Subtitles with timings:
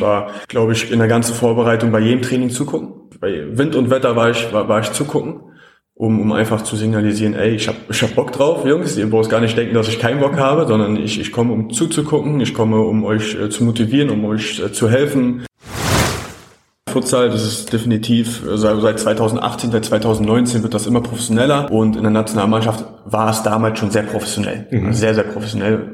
[0.00, 3.10] Ich war, glaube ich, in der ganzen Vorbereitung bei jedem Training zugucken.
[3.20, 5.42] Bei Wind und Wetter war ich, war, war ich zugucken,
[5.92, 8.96] um, um einfach zu signalisieren, ey, ich hab, ich hab Bock drauf, Jungs.
[8.96, 11.68] Ihr braucht gar nicht denken, dass ich keinen Bock habe, sondern ich, ich komme, um
[11.68, 12.40] zuzugucken.
[12.40, 15.44] Ich komme, um euch äh, zu motivieren, um euch äh, zu helfen.
[16.88, 22.02] Futsal, das ist definitiv äh, seit 2018, seit 2019 wird das immer professioneller und in
[22.04, 24.94] der Nationalmannschaft war es damals schon sehr professionell, mhm.
[24.94, 25.92] sehr, sehr professionell.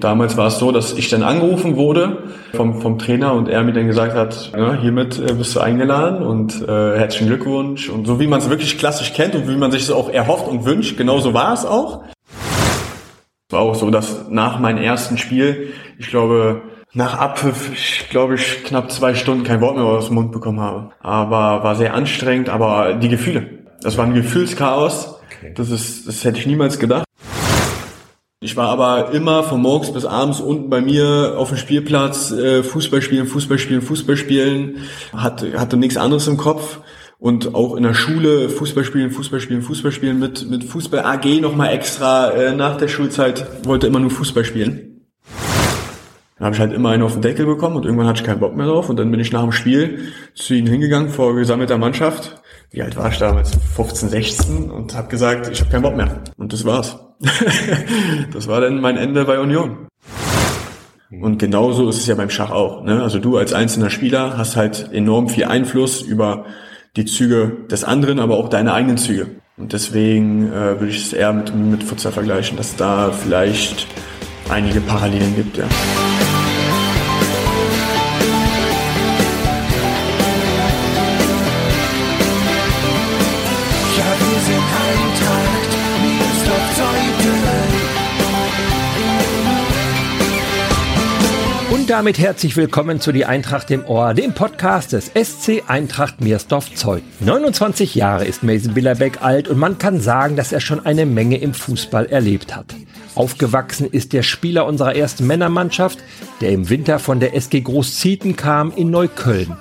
[0.00, 2.24] Damals war es so, dass ich dann angerufen wurde
[2.54, 6.24] vom, vom Trainer und er mir dann gesagt hat, ja, hiermit äh, bist du eingeladen
[6.24, 7.88] und äh, herzlichen Glückwunsch.
[7.88, 10.48] Und so wie man es wirklich klassisch kennt und wie man sich es auch erhofft
[10.48, 12.04] und wünscht, genauso war es auch.
[13.48, 18.34] Es war auch so, dass nach meinem ersten Spiel, ich glaube, nach Abpfiff, ich glaube
[18.34, 20.90] ich, knapp zwei Stunden kein Wort mehr aus dem Mund bekommen habe.
[21.00, 23.64] Aber war sehr anstrengend, aber die Gefühle.
[23.82, 25.20] Das war ein Gefühlschaos.
[25.38, 25.52] Okay.
[25.54, 27.05] Das ist, das hätte ich niemals gedacht.
[28.40, 32.62] Ich war aber immer von morgens bis abends unten bei mir auf dem Spielplatz, äh,
[32.62, 34.76] Fußball spielen, Fußball spielen, Fußball spielen,
[35.14, 36.80] hatte, hatte nichts anderes im Kopf.
[37.18, 41.40] Und auch in der Schule Fußball spielen, Fußball spielen, Fußball spielen mit, mit Fußball AG
[41.40, 45.06] nochmal extra äh, nach der Schulzeit, wollte immer nur Fußball spielen.
[46.36, 48.40] Dann habe ich halt immer einen auf den Deckel bekommen und irgendwann hatte ich keinen
[48.40, 48.90] Bock mehr drauf.
[48.90, 52.96] Und dann bin ich nach dem Spiel zu ihnen hingegangen vor gesammelter Mannschaft wie alt
[52.96, 53.52] war ich damals?
[53.74, 56.22] 15, 16 und habe gesagt, ich habe keinen Bock mehr.
[56.36, 56.98] Und das war's.
[58.32, 59.86] das war dann mein Ende bei Union.
[61.10, 62.82] Und genauso ist es ja beim Schach auch.
[62.82, 63.02] Ne?
[63.02, 66.46] Also du als einzelner Spieler hast halt enorm viel Einfluss über
[66.96, 69.28] die Züge des anderen, aber auch deine eigenen Züge.
[69.56, 73.86] Und deswegen äh, würde ich es eher mit, mit Futsal vergleichen, dass da vielleicht
[74.50, 75.56] einige Parallelen gibt.
[75.56, 75.64] Ja.
[91.86, 96.74] Und damit herzlich willkommen zu Die Eintracht im Ohr, dem Podcast des SC Eintracht Meersdorf
[96.74, 97.04] Zeug.
[97.20, 101.36] 29 Jahre ist Mason Billerbeck alt und man kann sagen, dass er schon eine Menge
[101.36, 102.74] im Fußball erlebt hat.
[103.14, 106.00] Aufgewachsen ist der Spieler unserer ersten Männermannschaft,
[106.40, 109.56] der im Winter von der SG Großzieten kam in Neukölln.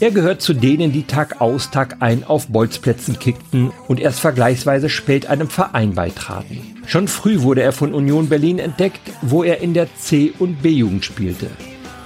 [0.00, 4.88] Er gehört zu denen, die Tag aus, Tag ein auf Bolzplätzen kickten und erst vergleichsweise
[4.88, 6.82] spät einem Verein beitraten.
[6.86, 11.04] Schon früh wurde er von Union Berlin entdeckt, wo er in der C- und B-Jugend
[11.04, 11.48] spielte.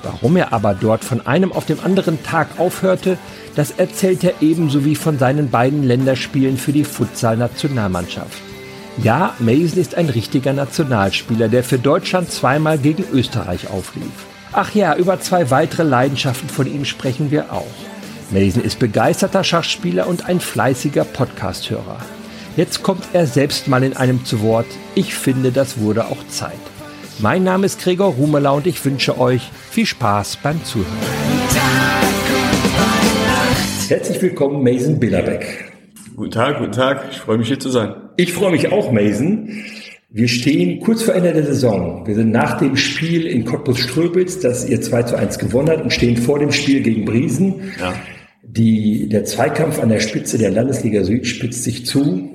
[0.03, 3.17] Warum er aber dort von einem auf den anderen Tag aufhörte,
[3.57, 8.43] das erzählt er ebenso wie von seinen beiden Länderspielen für die Futsal-Nationalmannschaft.
[9.03, 14.27] Ja, Mason ist ein richtiger Nationalspieler, der für Deutschland zweimal gegen Österreich auflief.
[14.53, 17.67] Ach ja, über zwei weitere Leidenschaften von ihm sprechen wir auch.
[18.31, 21.99] Mason ist begeisterter Schachspieler und ein fleißiger Podcasthörer.
[22.57, 24.67] Jetzt kommt er selbst mal in einem zu Wort.
[24.95, 26.59] Ich finde, das wurde auch Zeit.
[27.19, 30.87] Mein Name ist Gregor Rumeler und ich wünsche euch viel Spaß beim Zuhören.
[33.89, 35.73] Herzlich willkommen, Mason Billerbeck.
[36.17, 37.07] Guten Tag, guten Tag.
[37.11, 37.95] Ich freue mich hier zu sein.
[38.17, 39.49] Ich freue mich auch, Mason.
[40.11, 42.07] Wir stehen kurz vor Ende der Saison.
[42.07, 45.93] Wir sind nach dem Spiel in Cottbus-Ströbitz, das ihr 2 zu 1 gewonnen habt und
[45.93, 47.75] stehen vor dem Spiel gegen Briesen.
[47.79, 47.93] Ja.
[48.43, 52.31] Die, der Zweikampf an der Spitze der Landesliga Süd spitzt sich zu.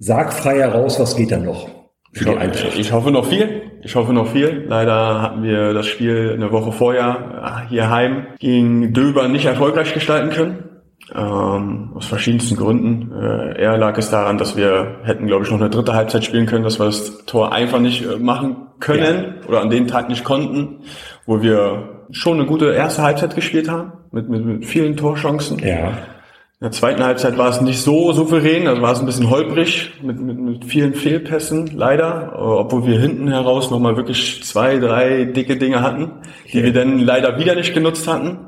[0.00, 1.68] Sag frei heraus, was geht dann noch
[2.12, 2.76] für die Eintracht?
[2.76, 3.62] Ich hoffe noch viel.
[3.84, 4.64] Ich hoffe noch viel.
[4.66, 10.30] Leider hatten wir das Spiel eine Woche vorher hier heim gegen Döber nicht erfolgreich gestalten
[10.30, 10.71] können.
[11.14, 13.12] Ähm, aus verschiedensten Gründen.
[13.12, 16.46] Äh, eher lag es daran, dass wir hätten, glaube ich, noch eine dritte Halbzeit spielen
[16.46, 19.48] können, dass wir das Tor einfach nicht äh, machen können ja.
[19.48, 20.78] oder an dem Tag nicht konnten,
[21.26, 25.58] wo wir schon eine gute erste Halbzeit gespielt haben, mit, mit, mit vielen Torchancen.
[25.58, 25.88] Ja.
[25.88, 29.90] In der zweiten Halbzeit war es nicht so souverän, also war es ein bisschen holprig
[30.02, 35.56] mit, mit, mit vielen Fehlpässen, leider, obwohl wir hinten heraus nochmal wirklich zwei, drei dicke
[35.56, 36.12] Dinge hatten,
[36.52, 36.64] die okay.
[36.64, 38.38] wir dann leider wieder nicht genutzt hatten.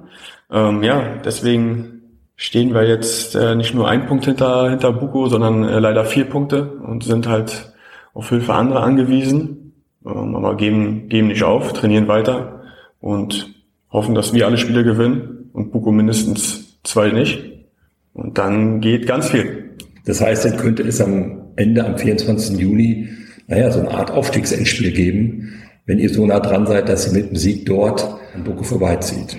[0.51, 1.94] Ähm, ja, deswegen
[2.37, 6.25] stehen wir jetzt äh, nicht nur ein Punkt hinter, hinter Buko, sondern äh, leider vier
[6.25, 7.73] Punkte und sind halt
[8.13, 9.73] auf Hilfe anderer angewiesen,
[10.05, 12.63] ähm, aber geben, geben nicht auf, trainieren weiter
[13.01, 13.55] und
[13.91, 17.43] hoffen, dass wir alle Spiele gewinnen und Buko mindestens zwei nicht.
[18.13, 19.77] Und dann geht ganz viel.
[20.05, 22.59] Das heißt, dann könnte es am Ende, am 24.
[22.59, 23.09] Juni,
[23.47, 25.53] naja, so eine Art Aufstiegsendspiel geben,
[25.87, 29.37] wenn ihr so nah dran seid, dass ihr mit dem Sieg dort an Boko vorbeizieht.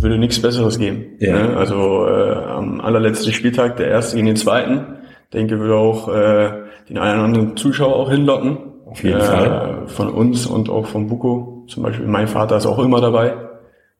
[0.00, 1.16] Würde nichts Besseres geben.
[1.18, 1.32] Ja.
[1.32, 1.56] Ne?
[1.56, 4.98] Also äh, am allerletzten Spieltag, der erste gegen den zweiten,
[5.32, 6.50] denke, würde auch äh,
[6.88, 8.58] den einen oder anderen Zuschauer auch hinlocken.
[8.86, 9.82] Auf jeden äh, Fall.
[9.86, 11.64] Von uns und auch von Buko.
[11.68, 13.34] Zum Beispiel mein Vater ist auch immer dabei.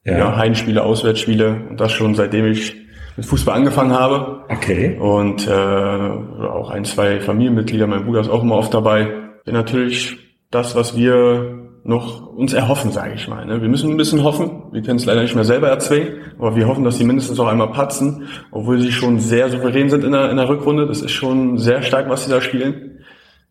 [0.04, 0.18] Ja.
[0.18, 2.76] ja Heimspiele, Auswärtsspiele und das schon seitdem ich
[3.16, 4.44] mit Fußball angefangen habe.
[4.48, 4.96] Okay.
[4.98, 9.08] Und äh, auch ein, zwei Familienmitglieder, mein Bruder ist auch immer oft dabei.
[9.44, 10.18] Bin natürlich
[10.50, 11.55] das, was wir
[11.86, 13.46] noch uns erhoffen, sage ich mal.
[13.46, 13.62] Ne?
[13.62, 14.62] Wir müssen ein bisschen hoffen.
[14.72, 17.46] Wir können es leider nicht mehr selber erzwingen, aber wir hoffen, dass sie mindestens auch
[17.46, 20.86] einmal patzen, obwohl sie schon sehr souverän sind in der, in der Rückrunde.
[20.86, 22.98] Das ist schon sehr stark, was sie da spielen.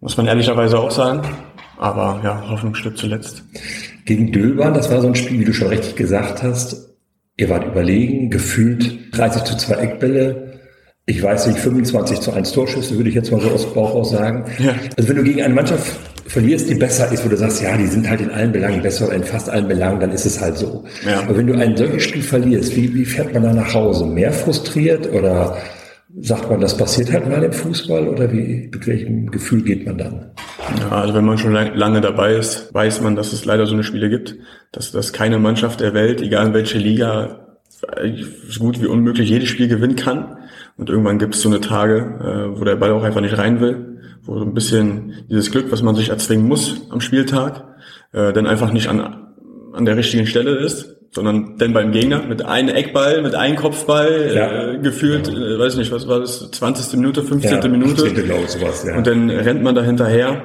[0.01, 1.21] Muss man ehrlicherweise auch sagen.
[1.77, 3.43] Aber ja, Hoffnung stirbt zuletzt.
[4.05, 6.95] Gegen Dülbern, das war so ein Spiel, wie du schon richtig gesagt hast.
[7.37, 10.59] Ihr wart überlegen, gefühlt 30 zu 2 Eckbälle.
[11.05, 14.11] Ich weiß nicht, 25 zu 1 Torschüsse, würde ich jetzt mal so aus Bauch aus
[14.11, 14.45] sagen.
[14.59, 14.73] Ja.
[14.97, 17.87] Also wenn du gegen eine Mannschaft verlierst, die besser ist, wo du sagst, ja, die
[17.87, 20.57] sind halt in allen Belangen besser oder in fast allen Belangen, dann ist es halt
[20.57, 20.83] so.
[21.05, 21.21] Ja.
[21.21, 24.05] Aber wenn du ein solches Spiel verlierst, wie, wie fährt man da nach Hause?
[24.05, 25.57] Mehr frustriert oder
[26.21, 29.97] sagt man, das passiert halt mal im Fußball oder wie, mit welchem Gefühl geht man
[29.97, 30.31] dann?
[30.79, 33.83] Ja, also wenn man schon lange dabei ist, weiß man, dass es leider so eine
[33.83, 34.35] Spiele gibt,
[34.71, 37.45] dass, dass keine Mannschaft der Welt, egal in welche Liga,
[38.49, 40.37] so gut wie unmöglich jedes Spiel gewinnen kann.
[40.77, 43.59] Und irgendwann gibt es so eine Tage, äh, wo der Ball auch einfach nicht rein
[43.61, 43.94] will,
[44.25, 47.63] wo so ein bisschen dieses Glück, was man sich erzwingen muss am Spieltag,
[48.11, 49.27] äh, dann einfach nicht an,
[49.73, 54.31] an der richtigen Stelle ist, sondern dann beim Gegner mit einem Eckball, mit einem Kopfball,
[54.35, 54.71] ja.
[54.73, 55.33] äh, gefühlt, ja.
[55.33, 56.97] äh, weiß nicht, was war das, 20.
[56.99, 57.61] Minute, 15.
[57.61, 58.01] Ja, Minute.
[58.01, 58.25] 15.
[58.25, 58.97] Glaube, sowas, ja.
[58.97, 60.43] Und dann rennt man da hinterher.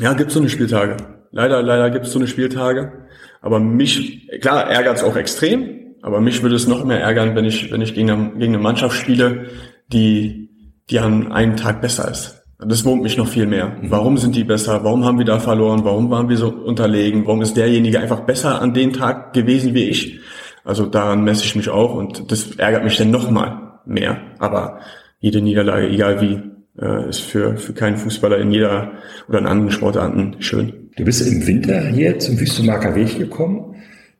[0.00, 0.96] Ja, gibt's so eine Spieltage.
[1.30, 2.92] Leider, leider gibt's so eine Spieltage.
[3.40, 7.70] Aber mich, klar, ärgert's auch extrem, aber mich würde es noch mehr ärgern, wenn ich,
[7.70, 9.46] wenn ich gegen eine, gegen eine Mannschaft spiele,
[9.92, 10.50] die,
[10.90, 12.43] die an einem Tag besser ist.
[12.58, 13.66] Das wurmt mich noch viel mehr.
[13.68, 13.90] Mhm.
[13.90, 14.84] Warum sind die besser?
[14.84, 15.84] Warum haben wir da verloren?
[15.84, 17.26] Warum waren wir so unterlegen?
[17.26, 20.20] Warum ist derjenige einfach besser an dem Tag gewesen wie ich?
[20.64, 24.18] Also daran messe ich mich auch und das ärgert mich dann noch mal mehr.
[24.38, 24.80] Aber
[25.20, 26.40] jede Niederlage, egal wie,
[26.80, 28.92] äh, ist für, für keinen Fußballer in jeder
[29.28, 30.90] oder in anderen Sportarten schön.
[30.96, 33.74] Du bist im Winter hier zum Wüstenmarker Weg gekommen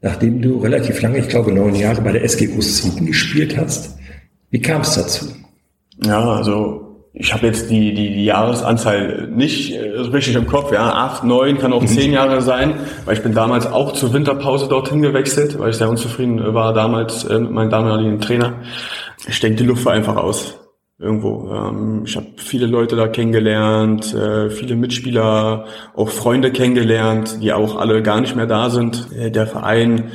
[0.04, 3.96] nachdem du relativ lange, ich glaube neun Jahre bei der SG Großzieten gespielt hast.
[4.50, 5.24] Wie kam es dazu?
[6.04, 6.83] Ja, also
[7.16, 10.72] ich habe jetzt die, die, die Jahresanzahl nicht äh, richtig im Kopf.
[10.72, 11.86] Ja, acht, neun, kann auch mhm.
[11.86, 12.74] zehn Jahre sein,
[13.04, 17.22] weil ich bin damals auch zur Winterpause dorthin gewechselt, weil ich sehr unzufrieden war damals
[17.24, 18.54] äh, mit meinem damaligen Trainer.
[19.28, 20.58] Ich denke, die Luft war einfach aus
[20.98, 21.54] irgendwo.
[21.54, 27.76] Ähm, ich habe viele Leute da kennengelernt, äh, viele Mitspieler, auch Freunde kennengelernt, die auch
[27.76, 29.06] alle gar nicht mehr da sind.
[29.16, 30.10] Äh, der Verein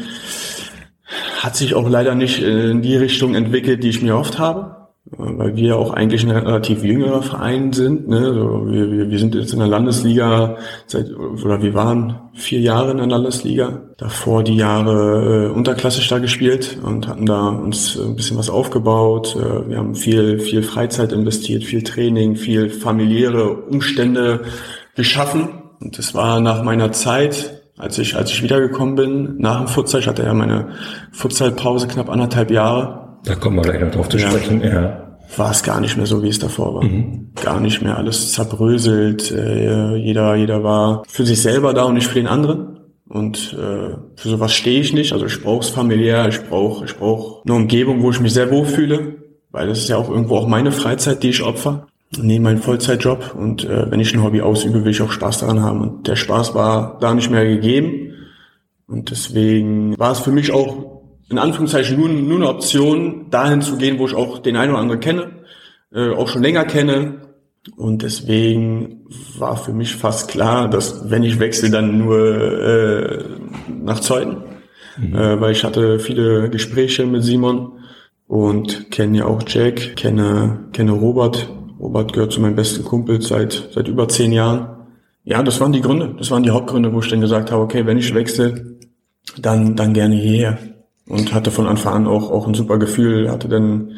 [1.40, 4.79] hat sich auch leider nicht in die Richtung entwickelt, die ich mir oft habe
[5.18, 8.08] weil wir auch eigentlich ein relativ jüngerer Verein sind.
[8.08, 8.18] Ne?
[8.18, 12.92] Also wir, wir, wir sind jetzt in der Landesliga seit oder wir waren vier Jahre
[12.92, 13.82] in der Landesliga.
[13.98, 19.36] Davor die Jahre äh, unterklassisch da gespielt und hatten da uns ein bisschen was aufgebaut.
[19.36, 24.42] Äh, wir haben viel viel Freizeit investiert, viel Training, viel familiäre Umstände
[24.96, 25.50] geschaffen.
[25.80, 30.02] Und das war nach meiner Zeit als ich, als ich wiedergekommen bin, nach dem Futsal,
[30.02, 30.68] ich hatte ja meine
[31.14, 34.62] Futsalpause knapp anderthalb Jahre, da kommen wir gleich noch drauf zu sprechen.
[34.62, 35.18] Ja.
[35.38, 36.84] War es gar nicht mehr so, wie es davor war.
[36.84, 37.32] Mhm.
[37.36, 39.32] Gar nicht mehr alles zerbröselt.
[39.32, 42.80] Äh, jeder, jeder war für sich selber da und nicht für den anderen.
[43.08, 45.14] Und äh, für sowas stehe ich nicht.
[45.14, 48.52] Also ich brauche es familiär, ich brauche ich brauch eine Umgebung, wo ich mich sehr
[48.52, 49.16] wohl fühle.
[49.52, 51.88] Weil das ist ja auch irgendwo auch meine Freizeit, die ich opfer.
[52.18, 53.36] neben meinen Vollzeitjob.
[53.38, 55.82] Und äh, wenn ich ein Hobby ausübe, will ich auch Spaß daran haben.
[55.82, 58.14] Und der Spaß war da nicht mehr gegeben.
[58.88, 60.99] Und deswegen war es für mich auch
[61.30, 64.82] in Anführungszeichen nur, nur eine Option, dahin zu gehen, wo ich auch den einen oder
[64.82, 65.32] anderen kenne,
[65.94, 67.22] äh, auch schon länger kenne.
[67.76, 69.06] Und deswegen
[69.38, 73.24] war für mich fast klar, dass wenn ich wechsle, dann nur äh,
[73.68, 74.38] nach Zeiten.
[74.98, 75.16] Mhm.
[75.16, 77.74] Äh, weil ich hatte viele Gespräche mit Simon
[78.28, 81.50] und kenne ja auch Jack, kenne, kenne Robert.
[81.80, 84.88] Robert gehört zu meinem besten Kumpel seit, seit über zehn Jahren.
[85.24, 86.16] Ja, das waren die Gründe.
[86.18, 88.78] Das waren die Hauptgründe, wo ich dann gesagt habe, okay, wenn ich wechsle,
[89.38, 90.58] dann, dann gerne hierher
[91.10, 93.96] und hatte von Anfang an auch, auch ein super Gefühl, hatte dann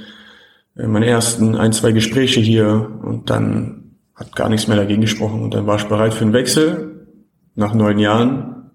[0.77, 5.44] äh, meine ersten ein, zwei Gespräche hier und dann hat gar nichts mehr dagegen gesprochen
[5.44, 7.08] und dann war ich bereit für einen Wechsel.
[7.56, 8.72] Nach neun Jahren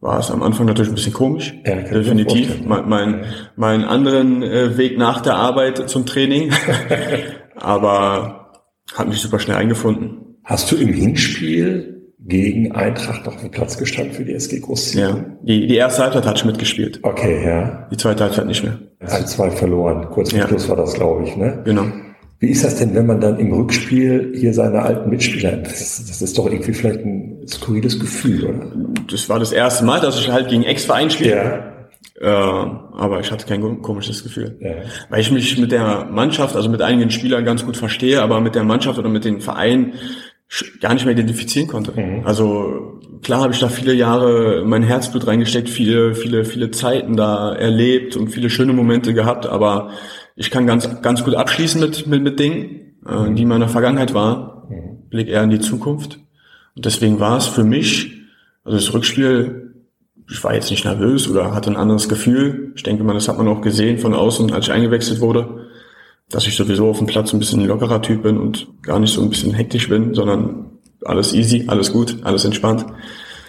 [0.00, 2.64] war es am Anfang natürlich ein bisschen komisch, ja, definitiv.
[2.64, 3.24] Mein, mein,
[3.56, 6.52] mein anderen äh, Weg nach der Arbeit zum Training,
[7.56, 8.52] aber
[8.94, 10.36] hat mich super schnell eingefunden.
[10.44, 15.00] Hast du im Hinspiel gegen Eintracht auf dem Platz gestanden für die SG Großziehen.
[15.00, 17.00] Ja, die, die erste Halbzeit hat ich mitgespielt.
[17.02, 17.86] Okay, ja.
[17.90, 18.78] Die zweite Halbzeit nicht mehr.
[19.00, 20.08] Ein, zwei verloren.
[20.10, 20.48] Kurz vor ja.
[20.48, 21.60] Schluss war das, glaube ich, ne?
[21.64, 21.84] Genau.
[22.40, 26.22] Wie ist das denn, wenn man dann im Rückspiel hier seine alten Mitspieler, das, das
[26.22, 28.66] ist doch irgendwie vielleicht ein skurriles Gefühl, oder?
[29.10, 31.34] Das war das erste Mal, dass ich halt gegen Ex-Verein spiele.
[31.34, 31.78] Ja.
[32.20, 34.56] Äh, aber ich hatte kein komisches Gefühl.
[34.60, 34.70] Ja.
[35.08, 38.54] Weil ich mich mit der Mannschaft, also mit einigen Spielern ganz gut verstehe, aber mit
[38.54, 39.94] der Mannschaft oder mit den Vereinen
[40.80, 41.92] gar nicht mehr identifizieren konnte.
[41.98, 42.26] Mhm.
[42.26, 47.54] Also klar habe ich da viele Jahre mein Herzblut reingesteckt, viele, viele, viele Zeiten da
[47.54, 49.90] erlebt und viele schöne Momente gehabt, aber
[50.36, 54.14] ich kann ganz, ganz gut abschließen mit, mit, mit Dingen, äh, die in meiner Vergangenheit
[54.14, 54.70] waren.
[54.70, 55.08] Mhm.
[55.10, 56.18] Blick eher in die Zukunft.
[56.76, 58.22] Und deswegen war es für mich
[58.64, 59.74] Also das Rückspiel,
[60.30, 62.72] ich war jetzt nicht nervös oder hatte ein anderes Gefühl.
[62.76, 65.57] Ich denke mal, das hat man auch gesehen von außen, als ich eingewechselt wurde,
[66.30, 69.22] dass ich sowieso auf dem Platz ein bisschen lockerer Typ bin und gar nicht so
[69.22, 70.66] ein bisschen hektisch bin, sondern
[71.04, 72.84] alles easy, alles gut, alles entspannt.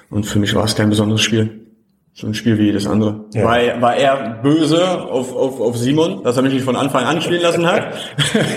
[0.10, 1.66] Und für mich war es kein besonderes Spiel.
[2.14, 3.26] So ein Spiel wie jedes andere.
[3.34, 3.46] Ja.
[3.46, 7.06] War, er, war er böse auf, auf, auf Simon, dass er mich nicht von Anfang
[7.06, 7.94] an spielen lassen hat.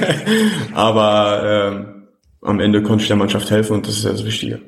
[0.74, 2.06] Aber ähm,
[2.42, 4.60] am Ende konnte ich der Mannschaft helfen und das ist ja das Wichtige.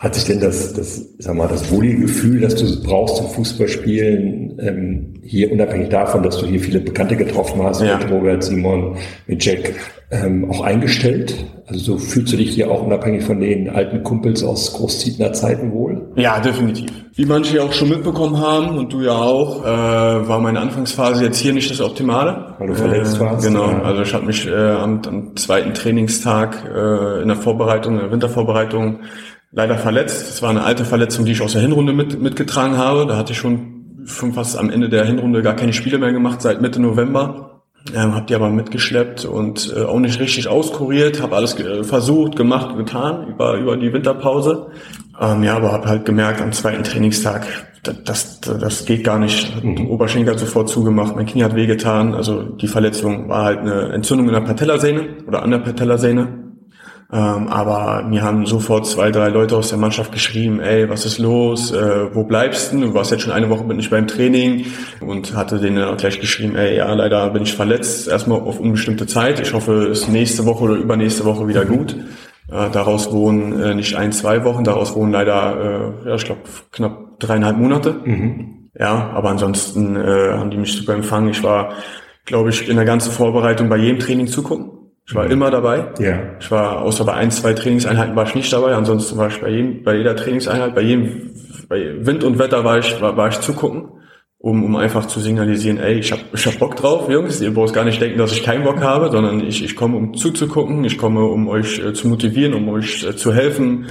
[0.00, 4.58] Hat sich denn das, das, sag mal, das wohlige Gefühl, das du brauchst zum Fußballspielen,
[4.58, 7.98] ähm, hier unabhängig davon, dass du hier viele Bekannte getroffen hast, ja.
[7.98, 9.74] mit Robert, Simon, mit Jack,
[10.10, 11.34] ähm, auch eingestellt?
[11.66, 15.70] Also so fühlst du dich hier auch unabhängig von den alten Kumpels aus Großzietner Zeiten
[15.70, 16.10] wohl?
[16.16, 16.90] Ja, definitiv.
[17.14, 21.40] Wie manche auch schon mitbekommen haben und du ja auch, äh, war meine Anfangsphase jetzt
[21.40, 22.54] hier nicht das Optimale.
[22.58, 23.46] Weil du verletzt äh, warst?
[23.46, 23.82] Genau, ja.
[23.82, 28.10] also ich habe mich äh, am, am zweiten Trainingstag äh, in der Vorbereitung, in der
[28.10, 29.00] Wintervorbereitung
[29.52, 30.28] leider verletzt.
[30.28, 33.06] Das war eine alte Verletzung, die ich aus der Hinrunde mit, mitgetragen habe.
[33.06, 36.60] Da hatte ich schon, fast am Ende der Hinrunde gar keine Spiele mehr gemacht, seit
[36.60, 37.62] Mitte November.
[37.94, 42.36] Ähm, hab die aber mitgeschleppt und äh, auch nicht richtig auskuriert, habe alles äh, versucht,
[42.36, 44.66] gemacht, getan über, über die Winterpause.
[45.18, 47.46] Ähm, ja, aber habe halt gemerkt am zweiten Trainingstag,
[47.82, 49.64] das, das, das geht gar nicht.
[49.64, 49.86] Mhm.
[49.86, 52.14] Oberschenkel hat sofort zugemacht, mein Knie hat wehgetan.
[52.14, 56.39] Also die Verletzung war halt eine Entzündung in der Patellasehne oder an der Patellasehne.
[57.12, 61.18] Ähm, aber mir haben sofort zwei, drei Leute aus der Mannschaft geschrieben, ey, was ist
[61.18, 62.80] los, äh, wo bleibst du?
[62.80, 64.66] Du warst jetzt schon eine Woche mit nicht beim Training
[65.00, 69.06] und hatte denen auch gleich geschrieben, ey, ja, leider bin ich verletzt, erstmal auf unbestimmte
[69.06, 69.40] Zeit.
[69.40, 71.96] Ich hoffe, es ist nächste Woche oder übernächste Woche wieder gut.
[72.48, 76.42] Äh, daraus wohnen äh, nicht ein, zwei Wochen, daraus wohnen leider, äh, ja, ich glaube,
[76.70, 77.96] knapp dreieinhalb Monate.
[78.04, 78.70] Mhm.
[78.78, 81.30] Ja, aber ansonsten äh, haben die mich super empfangen.
[81.30, 81.72] Ich war,
[82.24, 84.79] glaube ich, in der ganzen Vorbereitung bei jedem Training zugucken.
[85.10, 85.86] Ich war immer dabei.
[85.98, 86.20] Ja.
[86.38, 88.76] Ich war, außer bei ein, zwei Trainingseinheiten war ich nicht dabei.
[88.76, 91.32] Ansonsten war ich bei jedem, bei jeder Trainingseinheit, bei jedem,
[91.68, 93.88] bei Wind und Wetter war ich, war, war ich zugucken,
[94.38, 97.40] um, um einfach zu signalisieren, ey, ich hab, ich hab Bock drauf, Jungs.
[97.40, 100.14] Ihr braucht gar nicht denken, dass ich keinen Bock habe, sondern ich, ich komme, um
[100.14, 100.84] zuzugucken.
[100.84, 103.88] Ich komme, um euch äh, zu motivieren, um euch äh, zu helfen.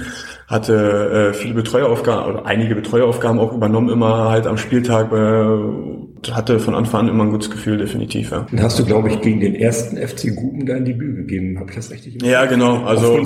[0.50, 6.58] Hatte äh, viele Betreueraufgaben oder einige Betreueraufgaben auch übernommen, immer halt am Spieltag, äh, hatte
[6.58, 8.32] von Anfang an immer ein gutes Gefühl, definitiv.
[8.32, 8.46] Ja.
[8.50, 11.60] Dann hast du, glaube ich, gegen den ersten FC Guben dein Debüt gegeben.
[11.60, 12.20] Habe ich das richtig?
[12.24, 12.82] Ja, genau.
[12.82, 13.16] Also,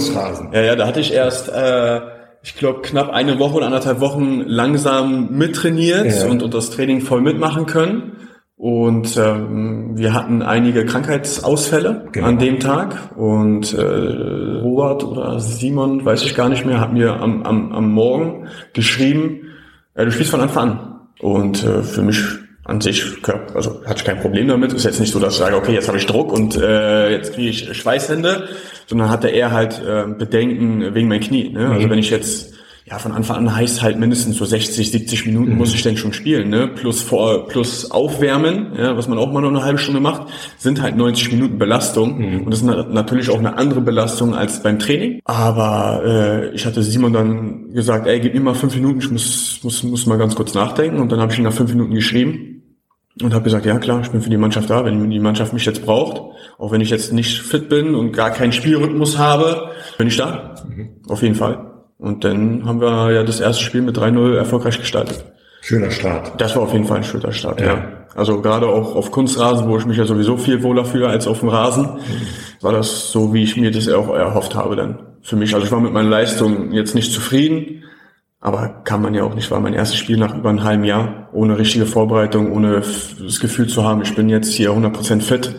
[0.52, 2.00] Ja, ja, da hatte ich erst, äh,
[2.42, 6.26] ich glaube, knapp eine Woche oder anderthalb Wochen langsam mittrainiert ja.
[6.26, 8.12] und, und das Training voll mitmachen können.
[8.56, 12.28] Und ähm, wir hatten einige Krankheitsausfälle genau.
[12.28, 13.16] an dem Tag.
[13.16, 17.92] Und äh, Robert oder Simon, weiß ich gar nicht mehr, hat mir am, am, am
[17.92, 19.48] Morgen geschrieben,
[19.94, 20.90] äh, du spielst von Anfang an.
[21.20, 22.22] Und äh, für mich
[22.64, 23.04] an sich,
[23.54, 24.72] also hatte ich kein Problem damit.
[24.72, 27.34] Ist jetzt nicht so, dass ich sage, okay, jetzt habe ich Druck und äh, jetzt
[27.34, 28.48] kriege ich Schweißhände,
[28.86, 31.50] sondern hatte er halt äh, Bedenken wegen mein Knie.
[31.50, 31.70] Ne?
[31.70, 31.90] Also mhm.
[31.90, 32.54] wenn ich jetzt
[32.86, 35.56] ja, von Anfang an heißt halt mindestens so 60, 70 Minuten mhm.
[35.56, 36.68] muss ich denn schon spielen, ne?
[36.68, 40.82] Plus vor, plus Aufwärmen, ja, was man auch mal noch eine halbe Stunde macht, sind
[40.82, 42.18] halt 90 Minuten Belastung.
[42.18, 42.40] Mhm.
[42.42, 45.20] Und das ist natürlich auch eine andere Belastung als beim Training.
[45.24, 49.60] Aber äh, ich hatte Simon dann gesagt, ey, gib mir mal fünf Minuten, ich muss,
[49.62, 51.00] muss, muss mal ganz kurz nachdenken.
[51.00, 52.62] Und dann habe ich ihn nach fünf Minuten geschrieben
[53.22, 55.64] und habe gesagt, ja klar, ich bin für die Mannschaft da, wenn die Mannschaft mich
[55.64, 56.20] jetzt braucht.
[56.58, 60.54] Auch wenn ich jetzt nicht fit bin und gar keinen Spielrhythmus habe, bin ich da.
[60.68, 60.90] Mhm.
[61.08, 61.73] Auf jeden Fall.
[62.04, 65.24] Und dann haben wir ja das erste Spiel mit 3-0 erfolgreich gestaltet.
[65.62, 66.38] Schöner Start.
[66.38, 67.66] Das war auf jeden Fall ein schöner Start, ja.
[67.66, 67.88] ja.
[68.14, 71.40] Also gerade auch auf Kunstrasen, wo ich mich ja sowieso viel wohler fühle als auf
[71.40, 71.88] dem Rasen,
[72.60, 74.98] war das so, wie ich mir das auch erhofft habe dann.
[75.22, 77.84] Für mich, also ich war mit meiner Leistung jetzt nicht zufrieden,
[78.38, 81.30] aber kann man ja auch nicht, war mein erstes Spiel nach über einem halben Jahr,
[81.32, 82.82] ohne richtige Vorbereitung, ohne
[83.18, 85.54] das Gefühl zu haben, ich bin jetzt hier 100% fit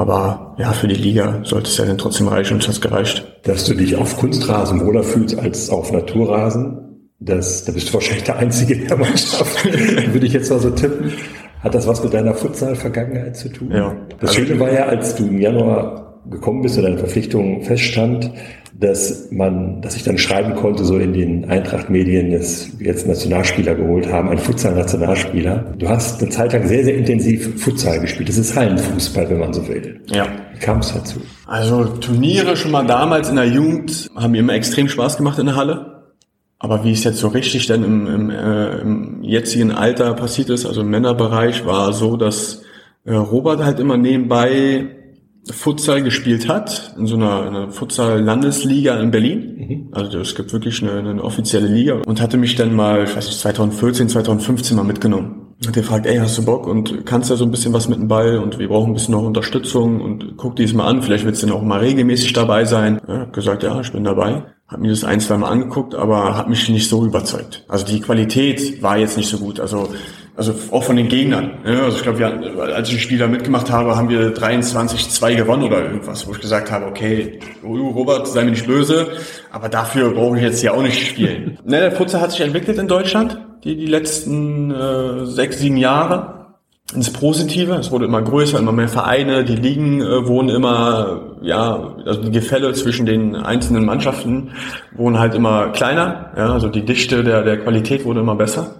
[0.00, 3.38] aber ja, für die Liga sollte es ja dann trotzdem reichen und es hat gereicht.
[3.42, 8.24] Dass du dich auf Kunstrasen wohler fühlst als auf Naturrasen, das, da bist du wahrscheinlich
[8.24, 9.62] der Einzige in der Mannschaft,
[10.12, 11.12] würde ich jetzt mal so tippen.
[11.62, 13.70] Hat das was mit deiner Futsal-Vergangenheit zu tun?
[13.72, 13.94] Ja.
[14.20, 18.30] Das also Schöne war ja, als du im Januar gekommen bist und deine Verpflichtung feststand,
[18.72, 23.74] dass man, dass ich dann schreiben konnte, so in den Eintracht-Medien, dass wir jetzt Nationalspieler
[23.74, 25.74] geholt haben, einen Futsal-Nationalspieler.
[25.78, 28.28] Du hast eine Zeit lang sehr, sehr intensiv Futsal gespielt.
[28.28, 30.00] Das ist Hallenfußball, wenn man so will.
[30.10, 30.26] Ja.
[30.54, 31.20] Wie kam es dazu?
[31.46, 35.46] Also Turniere schon mal damals in der Jugend haben mir immer extrem Spaß gemacht in
[35.46, 36.04] der Halle.
[36.58, 40.66] Aber wie es jetzt so richtig dann im, im, äh, im jetzigen Alter passiert ist,
[40.66, 42.62] also im Männerbereich, war so, dass
[43.04, 44.99] äh, Robert halt immer nebenbei
[45.50, 49.56] Futsal gespielt hat, in so einer, einer Futsal-Landesliga in Berlin.
[49.56, 49.88] Mhm.
[49.92, 53.26] Also es gibt wirklich eine, eine, offizielle Liga und hatte mich dann mal, ich weiß
[53.26, 55.54] nicht, 2014, 2015 mal mitgenommen.
[55.66, 58.08] hat gefragt, ey, hast du Bock und kannst ja so ein bisschen was mit dem
[58.08, 61.42] Ball und wir brauchen ein bisschen noch Unterstützung und guck dies mal an, vielleicht willst
[61.42, 63.00] du noch mal regelmäßig dabei sein.
[63.08, 64.44] Ja, hab gesagt, ja, ich bin dabei.
[64.68, 67.64] Hab mir das ein, zwei Mal angeguckt, aber hat mich nicht so überzeugt.
[67.66, 69.58] Also die Qualität war jetzt nicht so gut.
[69.58, 69.88] Also
[70.40, 71.50] also auch von den Gegnern.
[71.66, 75.84] Ja, also ich glaube, als ich die Spieler mitgemacht habe, haben wir 23-2 gewonnen oder
[75.84, 79.08] irgendwas, wo ich gesagt habe, okay, Robert, sei mir nicht böse,
[79.52, 81.58] aber dafür brauche ich jetzt hier auch nicht spielen.
[81.66, 86.46] ne, der Futsal hat sich entwickelt in Deutschland, die, die letzten äh, sechs, sieben Jahre
[86.94, 87.74] ins Positive.
[87.74, 92.30] Es wurde immer größer, immer mehr Vereine, die Ligen äh, wurden immer, ja, also die
[92.30, 94.52] Gefälle zwischen den einzelnen Mannschaften
[94.96, 96.32] wurden halt immer kleiner.
[96.34, 98.79] Ja, also die Dichte der, der Qualität wurde immer besser.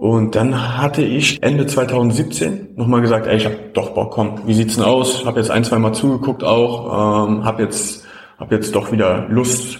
[0.00, 4.54] Und dann hatte ich Ende 2017 nochmal gesagt, ey, ich hab doch Bock, komm, wie
[4.54, 5.26] sieht's denn aus?
[5.26, 8.06] Hab jetzt ein, zwei Mal zugeguckt auch, ähm, hab jetzt,
[8.38, 9.78] hab jetzt doch wieder Lust,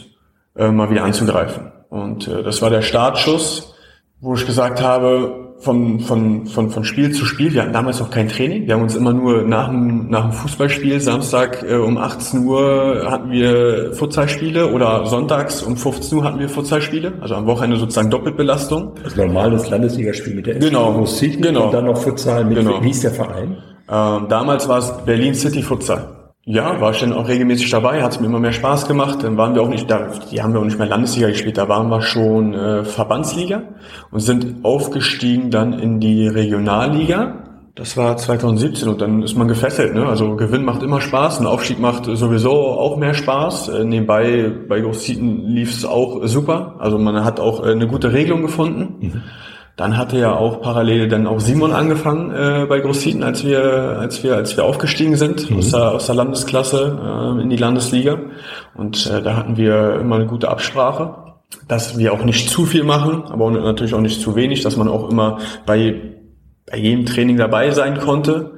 [0.56, 1.72] äh, mal wieder anzugreifen.
[1.88, 3.74] Und äh, das war der Startschuss,
[4.20, 7.52] wo ich gesagt habe, von, von, von, von Spiel zu Spiel.
[7.52, 8.66] Wir hatten damals noch kein Training.
[8.66, 13.06] Wir haben uns immer nur nach dem, nach dem Fußballspiel, Samstag äh, um 18 Uhr
[13.10, 17.12] hatten wir Futsalspiele oder sonntags um 15 Uhr hatten wir Futsalspiele.
[17.20, 18.94] Also am Wochenende sozusagen Doppelbelastung.
[19.04, 20.92] Das normales Landesligaspiel mit der genau.
[20.92, 21.66] Musik genau.
[21.66, 22.82] und dann noch Futsal mit, genau.
[22.82, 23.58] wie ist der Verein?
[23.90, 26.19] Ähm, damals war es Berlin City Futsal.
[26.46, 29.22] Ja, war ich dann auch regelmäßig dabei, hat es mir immer mehr Spaß gemacht.
[29.22, 31.68] Dann waren wir auch nicht, da, die haben wir auch nicht mehr Landesliga gespielt, da
[31.68, 33.62] waren wir schon äh, Verbandsliga
[34.10, 37.44] und sind aufgestiegen dann in die Regionalliga.
[37.74, 39.94] Das war 2017 und dann ist man gefesselt.
[39.94, 40.06] Ne?
[40.06, 43.68] Also Gewinn macht immer Spaß, ein Aufstieg macht sowieso auch mehr Spaß.
[43.68, 46.76] Äh, nebenbei bei Großzieten lief es auch super.
[46.78, 48.96] Also man hat auch äh, eine gute Regelung gefunden.
[49.00, 49.22] Mhm.
[49.80, 53.62] Dann hatte ja auch parallel dann auch Simon angefangen äh, bei Großzieten, als wir,
[53.98, 55.56] als wir, als wir aufgestiegen sind mhm.
[55.56, 58.18] aus, der, aus der Landesklasse äh, in die Landesliga.
[58.74, 61.14] Und äh, da hatten wir immer eine gute Absprache,
[61.66, 64.86] dass wir auch nicht zu viel machen, aber natürlich auch nicht zu wenig, dass man
[64.86, 65.98] auch immer bei,
[66.70, 68.50] bei jedem Training dabei sein konnte.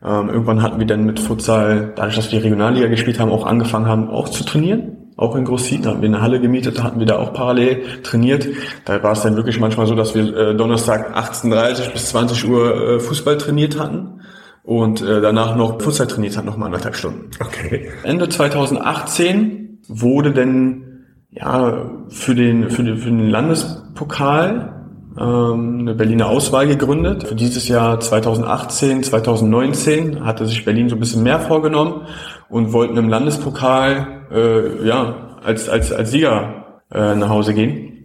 [0.00, 3.86] Ähm, irgendwann hatten wir dann mit Futsal, dadurch, dass wir Regionalliga gespielt haben, auch angefangen
[3.86, 7.18] haben, auch zu trainieren auch in Großzieten, hatten wir eine Halle gemietet, hatten wir da
[7.18, 8.46] auch parallel trainiert.
[8.84, 12.88] Da war es dann wirklich manchmal so, dass wir äh, Donnerstag 18.30 bis 20 Uhr
[12.88, 14.20] äh, Fußball trainiert hatten
[14.62, 17.30] und äh, danach noch Futsal trainiert hatten, noch mal anderthalb Stunden.
[17.40, 17.90] Okay.
[18.04, 20.84] Ende 2018 wurde denn
[21.30, 24.72] ja für den für den, für den Landespokal
[25.18, 27.26] ähm, eine Berliner Auswahl gegründet.
[27.26, 32.02] Für dieses Jahr 2018, 2019 hatte sich Berlin so ein bisschen mehr vorgenommen
[32.48, 37.98] und wollten im Landespokal äh, ja, als, als, als Sieger äh, nach Hause gehen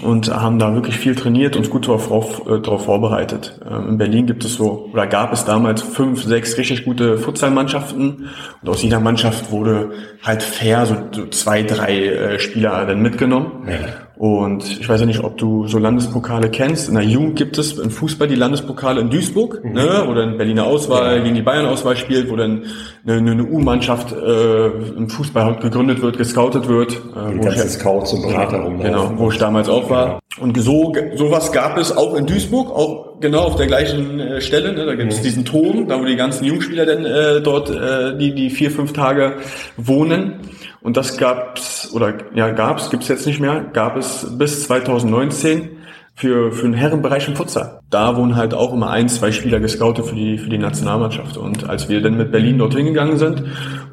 [0.00, 3.60] und haben da wirklich viel trainiert, uns gut darauf, äh, darauf vorbereitet.
[3.68, 8.30] Ähm, in Berlin gibt es so, oder gab es damals fünf, sechs richtig gute Futsalmannschaften
[8.62, 13.68] und aus jeder Mannschaft wurde halt fair so, so zwei, drei äh, Spieler dann mitgenommen.
[13.68, 13.78] Ja.
[14.16, 16.88] Und ich weiß ja nicht, ob du so Landespokale kennst.
[16.88, 19.72] In der Jugend gibt es im Fußball die Landespokale in Duisburg, mhm.
[19.72, 21.22] ne, wo dann Berliner Auswahl ja.
[21.22, 22.64] gegen die Bayern-Auswahl spielt, wo dann
[23.06, 26.92] eine, eine U-Mannschaft äh, im Fußball halt gegründet wird, gescoutet wird.
[26.92, 28.82] Äh, die ganzen Scouts und Berater rumlaufen.
[28.82, 30.20] Genau, wo ich damals auch war.
[30.38, 34.72] Und so sowas gab es auch in Duisburg, auch genau auf der gleichen äh, Stelle.
[34.72, 34.86] Ne?
[34.86, 35.24] Da gibt es mhm.
[35.24, 38.92] diesen Turm, da wo die ganzen Jungspieler dann äh, dort äh, die die vier fünf
[38.92, 39.36] Tage
[39.76, 40.34] wohnen.
[40.82, 45.70] Und das gab's oder ja gab's, gibt's jetzt nicht mehr, gab es bis 2019
[46.14, 47.80] für, für den Herrenbereich im Futsal.
[47.90, 51.36] Da wurden halt auch immer ein, zwei Spieler gescoutet für die, für die Nationalmannschaft.
[51.36, 53.44] Und als wir dann mit Berlin dorthin gegangen sind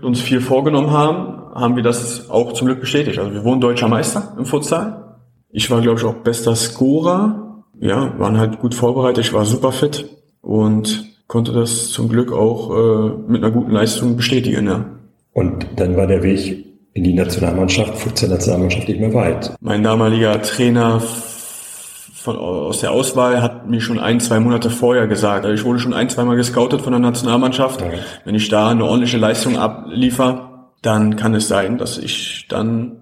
[0.01, 3.19] und uns viel vorgenommen haben, haben wir das auch zum Glück bestätigt.
[3.19, 5.17] Also wir wurden deutscher Meister im Futsal.
[5.51, 7.63] Ich war, glaube ich, auch bester Scorer.
[7.79, 9.25] Ja, waren halt gut vorbereitet.
[9.25, 10.05] Ich war super fit
[10.41, 14.67] und konnte das zum Glück auch äh, mit einer guten Leistung bestätigen.
[14.67, 14.85] Ja.
[15.33, 16.68] Und dann war der Weg
[16.99, 19.55] in die Nationalmannschaft, Futsal-Nationalmannschaft nicht mehr weit.
[19.61, 25.45] Mein damaliger Trainer von, aus der Auswahl hat mir schon ein, zwei Monate vorher gesagt,
[25.45, 27.81] also ich wurde schon ein, zweimal gescoutet von der Nationalmannschaft.
[27.81, 27.99] Okay.
[28.25, 32.97] Wenn ich da eine ordentliche Leistung abliefer, dann kann es sein, dass ich dann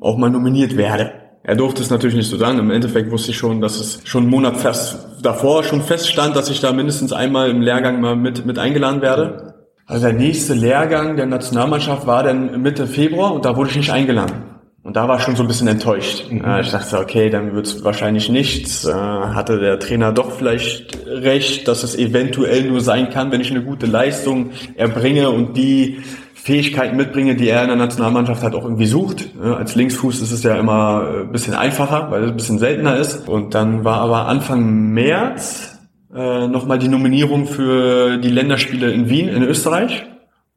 [0.00, 1.12] auch mal nominiert werde.
[1.42, 2.58] Er durfte es natürlich nicht so sagen.
[2.58, 6.48] Im Endeffekt wusste ich schon, dass es schon einen Monat fest davor schon feststand, dass
[6.48, 9.51] ich da mindestens einmal im Lehrgang mal mit, mit eingeladen werde.
[9.86, 13.90] Also der nächste Lehrgang der Nationalmannschaft war dann Mitte Februar und da wurde ich nicht
[13.90, 14.52] eingeladen.
[14.84, 16.24] Und da war ich schon so ein bisschen enttäuscht.
[16.28, 16.44] Mhm.
[16.60, 18.84] Ich dachte, okay, dann wird es wahrscheinlich nichts.
[18.84, 23.50] Äh, hatte der Trainer doch vielleicht recht, dass es eventuell nur sein kann, wenn ich
[23.52, 25.98] eine gute Leistung erbringe und die
[26.34, 29.30] Fähigkeiten mitbringe, die er in der Nationalmannschaft halt auch irgendwie sucht.
[29.40, 33.28] Als Linksfuß ist es ja immer ein bisschen einfacher, weil es ein bisschen seltener ist.
[33.28, 35.71] Und dann war aber Anfang März
[36.14, 40.04] äh, nochmal die Nominierung für die Länderspiele in Wien, in Österreich.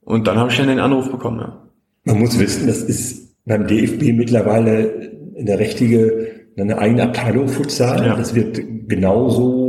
[0.02, 1.40] Und dann habe ich dann den Anruf bekommen.
[1.40, 1.62] Ja.
[2.04, 8.06] Man muss wissen, das ist beim DFB mittlerweile eine richtige, eine eigene Abteilung Futsal.
[8.06, 8.16] Ja.
[8.16, 9.65] Das wird genauso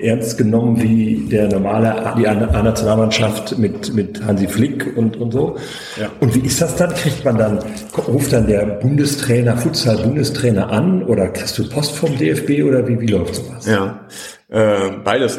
[0.00, 5.56] ernst genommen wie der normale, die A-Nationalmannschaft mit, mit Hansi Flick und, und so.
[6.00, 6.10] Ja.
[6.20, 6.90] Und wie ist das dann?
[6.94, 7.58] Kriegt man dann,
[8.06, 13.06] ruft dann der Bundestrainer, Futsal-Bundestrainer an oder kriegst du Post vom DFB oder wie, wie
[13.06, 13.66] läuft sowas?
[13.66, 14.00] Ja,
[14.48, 15.38] äh, beides.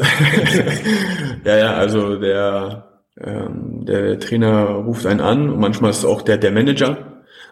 [1.45, 2.86] ja, ja, also der,
[3.19, 7.09] ähm, der Trainer ruft einen an und manchmal ist es auch der, der Manager.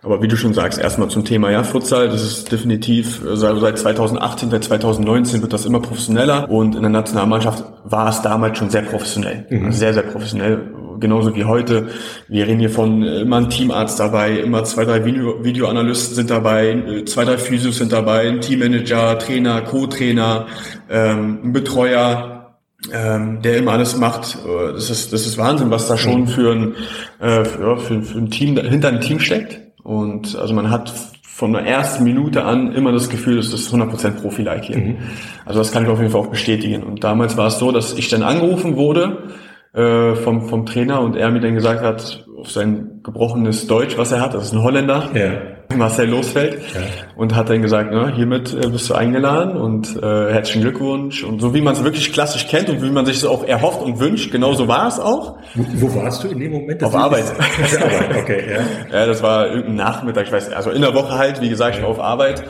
[0.07, 3.77] Aber wie du schon sagst, erstmal zum Thema ja, Futsal, das ist definitiv, also seit
[3.77, 8.69] 2018, seit 2019 wird das immer professioneller und in der Nationalmannschaft war es damals schon
[8.69, 9.45] sehr professionell.
[9.49, 9.65] Mhm.
[9.65, 10.61] Also sehr, sehr professionell,
[11.01, 11.89] genauso wie heute.
[12.29, 17.03] Wir reden hier von immer ein Teamarzt dabei, immer zwei, drei Video Videoanalysten sind dabei,
[17.05, 20.45] zwei, drei Physios sind dabei, ein Teammanager, Trainer, Co-Trainer,
[20.89, 22.55] ähm, ein Betreuer,
[22.93, 24.37] ähm, der immer alles macht.
[24.45, 26.75] Äh, das ist, das ist Wahnsinn, was da schon für ein,
[27.19, 29.66] äh, für, für, für ein Team, hinter einem Team steckt.
[29.87, 34.19] Und also man hat von der ersten Minute an immer das Gefühl, das ist 100%
[34.21, 34.77] Profi-like hier.
[34.77, 34.97] Mhm.
[35.45, 36.83] Also das kann ich auf jeden Fall auch bestätigen.
[36.83, 39.29] Und damals war es so, dass ich dann angerufen wurde
[39.73, 44.11] äh, vom, vom Trainer und er mir dann gesagt hat, auf sein gebrochenes Deutsch, was
[44.11, 45.56] er hat, das ist ein Holländer, ja.
[45.75, 46.81] Marcel Losfeld, ja.
[47.15, 51.23] und hat dann gesagt, ne, hiermit äh, bist du eingeladen und äh, herzlichen Glückwunsch.
[51.23, 53.81] Und so wie man es wirklich klassisch kennt und wie man sich es auch erhofft
[53.81, 55.37] und wünscht, genauso war es auch.
[55.55, 56.83] Wo, wo warst du in dem Moment?
[56.83, 57.25] auf Arbeit.
[57.25, 58.59] Auf Arbeit, okay, ja.
[58.99, 59.05] ja.
[59.05, 61.89] das war irgendein Nachmittag, ich weiß, also in der Woche halt, wie gesagt, ich war
[61.89, 62.43] auf Arbeit.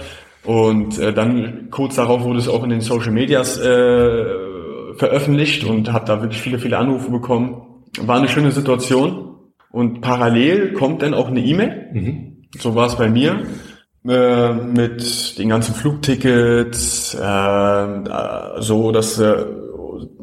[0.45, 4.25] Und äh, dann kurz darauf wurde es auch in den Social Medias äh,
[4.95, 7.62] veröffentlicht und habe da wirklich viele, viele Anrufe bekommen.
[7.99, 9.36] War eine schöne Situation.
[9.71, 11.89] Und parallel kommt dann auch eine E-Mail.
[11.93, 12.26] Mhm.
[12.60, 13.45] So war es bei mir.
[14.07, 19.45] Äh, mit den ganzen Flugtickets, äh, so dass äh,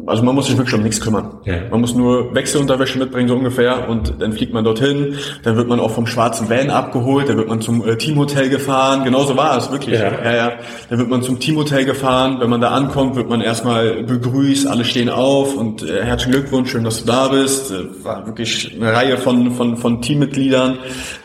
[0.06, 1.38] also man muss sich wirklich um nichts kümmern.
[1.44, 1.54] Ja.
[1.70, 5.80] Man muss nur Wechselunterwäsche mitbringen, so ungefähr, und dann fliegt man dorthin, dann wird man
[5.80, 9.70] auch vom schwarzen Van abgeholt, dann wird man zum äh, Teamhotel gefahren, genauso war es,
[9.70, 9.98] wirklich.
[9.98, 10.12] Ja.
[10.24, 10.52] ja, ja.
[10.90, 14.84] Dann wird man zum Teamhotel gefahren, wenn man da ankommt, wird man erstmal begrüßt, alle
[14.84, 17.70] stehen auf und äh, herzlichen Glückwunsch, schön, dass du da bist.
[17.70, 20.78] Äh, war wirklich eine Reihe von, von, von Teammitgliedern.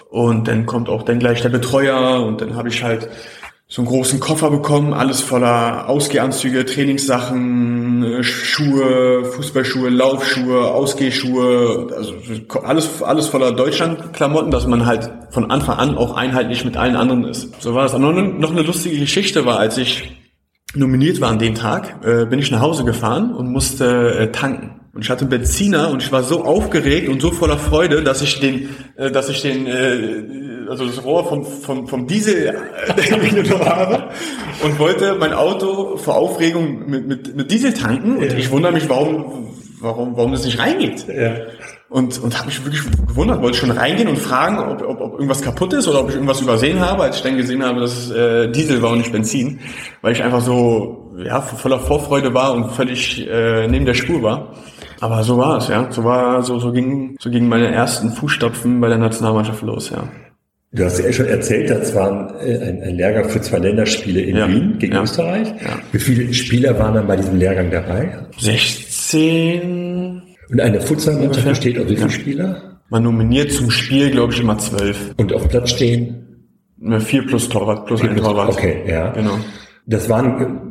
[0.10, 3.10] Und dann kommt auch dann gleich der Betreuer und dann habe ich halt
[3.72, 12.16] so einen großen Koffer bekommen, alles voller Ausgehanzüge, Trainingssachen, Schuhe, Fußballschuhe, Laufschuhe, Ausgehschuhe, also
[12.64, 17.26] alles, alles voller Deutschland-Klamotten, dass man halt von Anfang an auch einheitlich mit allen anderen
[17.26, 17.62] ist.
[17.62, 17.94] So war es.
[17.94, 20.18] Aber noch eine lustige Geschichte war, als ich
[20.74, 24.82] nominiert war an dem Tag, äh, bin ich nach Hause gefahren und musste äh, tanken.
[25.00, 28.42] Und ich hatte Benziner und ich war so aufgeregt und so voller Freude, dass ich
[28.42, 34.10] den, äh, dass ich den äh, also das Rohr vom, vom, vom Diesel äh, habe
[34.62, 38.38] und wollte mein Auto vor Aufregung mit, mit, mit Diesel tanken und ja.
[38.38, 41.06] ich wundere mich, warum, warum, warum das nicht reingeht.
[41.08, 41.32] Ja.
[41.88, 45.42] Und, und habe mich wirklich gewundert, wollte schon reingehen und fragen, ob, ob, ob irgendwas
[45.42, 48.12] kaputt ist oder ob ich irgendwas übersehen habe, als ich dann gesehen habe, dass es
[48.12, 49.62] äh, Diesel war und nicht Benzin,
[50.02, 54.56] weil ich einfach so ja, voller Vorfreude war und völlig äh, neben der Spur war.
[55.02, 55.88] Aber so war es, ja.
[55.92, 60.04] So war, so, so ging, so gingen meine ersten Fußstapfen bei der Nationalmannschaft los, ja.
[60.72, 64.38] Du hast ja schon erzählt, das war äh, ein, ein Lehrgang für zwei Länderspiele in
[64.38, 64.48] ja.
[64.48, 65.02] Wien gegen ja.
[65.02, 65.48] Österreich.
[65.48, 65.80] Ja.
[65.92, 68.20] Wie viele Spieler waren dann bei diesem Lehrgang dabei?
[68.38, 70.22] 16.
[70.52, 72.80] Und eine Futsalmannschaft besteht aus wie viele Spieler?
[72.90, 75.16] Man nominiert zum Spiel, glaube ich, immer zwölf.
[75.18, 76.26] Und auf Platz stehen?
[77.00, 78.50] Vier plus Torwart, plus ein Torwart.
[78.50, 79.10] Okay, ja.
[79.12, 79.40] Genau.
[79.86, 80.69] Das waren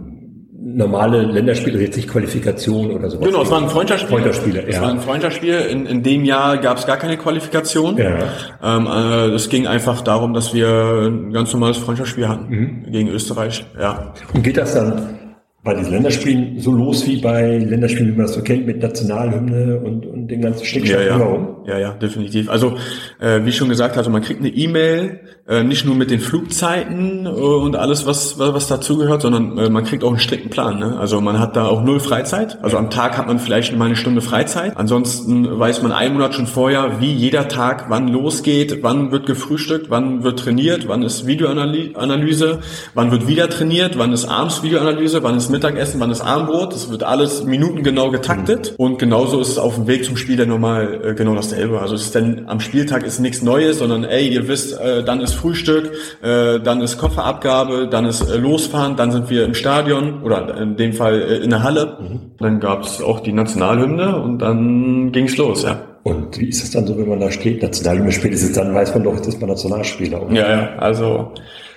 [0.79, 3.27] normale Länderspiele, jetzt nicht Qualifikation oder sowas.
[3.27, 4.13] Genau, es war ein Freundschaftsspiel.
[4.13, 4.83] Freundschaftsspiel, es ja.
[4.83, 5.55] war ein Freundschaftsspiel.
[5.55, 7.97] In, in dem Jahr gab es gar keine Qualifikation.
[7.99, 8.17] Ja.
[8.63, 12.93] Ähm, äh, es ging einfach darum, dass wir ein ganz normales Freundschaftsspiel hatten mhm.
[12.93, 13.67] gegen Österreich.
[13.79, 14.15] Ja.
[14.33, 15.28] Und geht das dann
[15.65, 19.81] bei diesen Länderspielen so los wie bei Länderspielen, wie man das so kennt, mit Nationalhymne
[19.81, 21.49] und, und dem ganzen Schnickschnack ja, ja.
[21.67, 22.49] ja, ja, definitiv.
[22.49, 22.77] Also
[23.21, 27.27] äh, wie schon gesagt, also man kriegt eine E-Mail, äh, nicht nur mit den Flugzeiten
[27.27, 30.79] äh, und alles, was was, was dazugehört, sondern äh, man kriegt auch einen strikten Plan.
[30.79, 30.97] Ne?
[30.99, 32.59] Also man hat da auch null Freizeit.
[32.63, 34.77] Also am Tag hat man vielleicht mal eine Stunde Freizeit.
[34.77, 39.91] Ansonsten weiß man einen Monat schon vorher, wie jeder Tag wann losgeht, wann wird gefrühstückt,
[39.91, 42.61] wann wird trainiert, wann ist Videoanalyse,
[42.95, 46.73] wann wird wieder trainiert, wann ist abends Videoanalyse, wann ist Mittagessen, wann ist Abendbrot.
[46.73, 48.73] Das wird alles minutengenau getaktet.
[48.73, 48.85] Mhm.
[48.85, 51.81] Und genauso ist es auf dem Weg zum Spiel dann nochmal äh, genau dasselbe.
[51.81, 55.21] Also es ist dann am Spieltag ist nichts Neues, sondern ey, ihr wisst, äh, dann
[55.21, 60.23] ist Frühstück, äh, dann ist Kofferabgabe, dann ist äh, Losfahren, dann sind wir im Stadion
[60.23, 61.97] oder in dem Fall äh, in der Halle.
[62.01, 62.21] Mhm.
[62.39, 65.81] Dann gab es auch die Nationalhymne und dann ging's los, ja.
[66.05, 69.05] Und wie ist es dann so, wenn man da steht, Nationalhymne spätestens dann weiß man
[69.05, 70.23] doch, jetzt ist man Nationalspieler.
[70.23, 70.35] Oder?
[70.35, 71.33] Ja, ja, also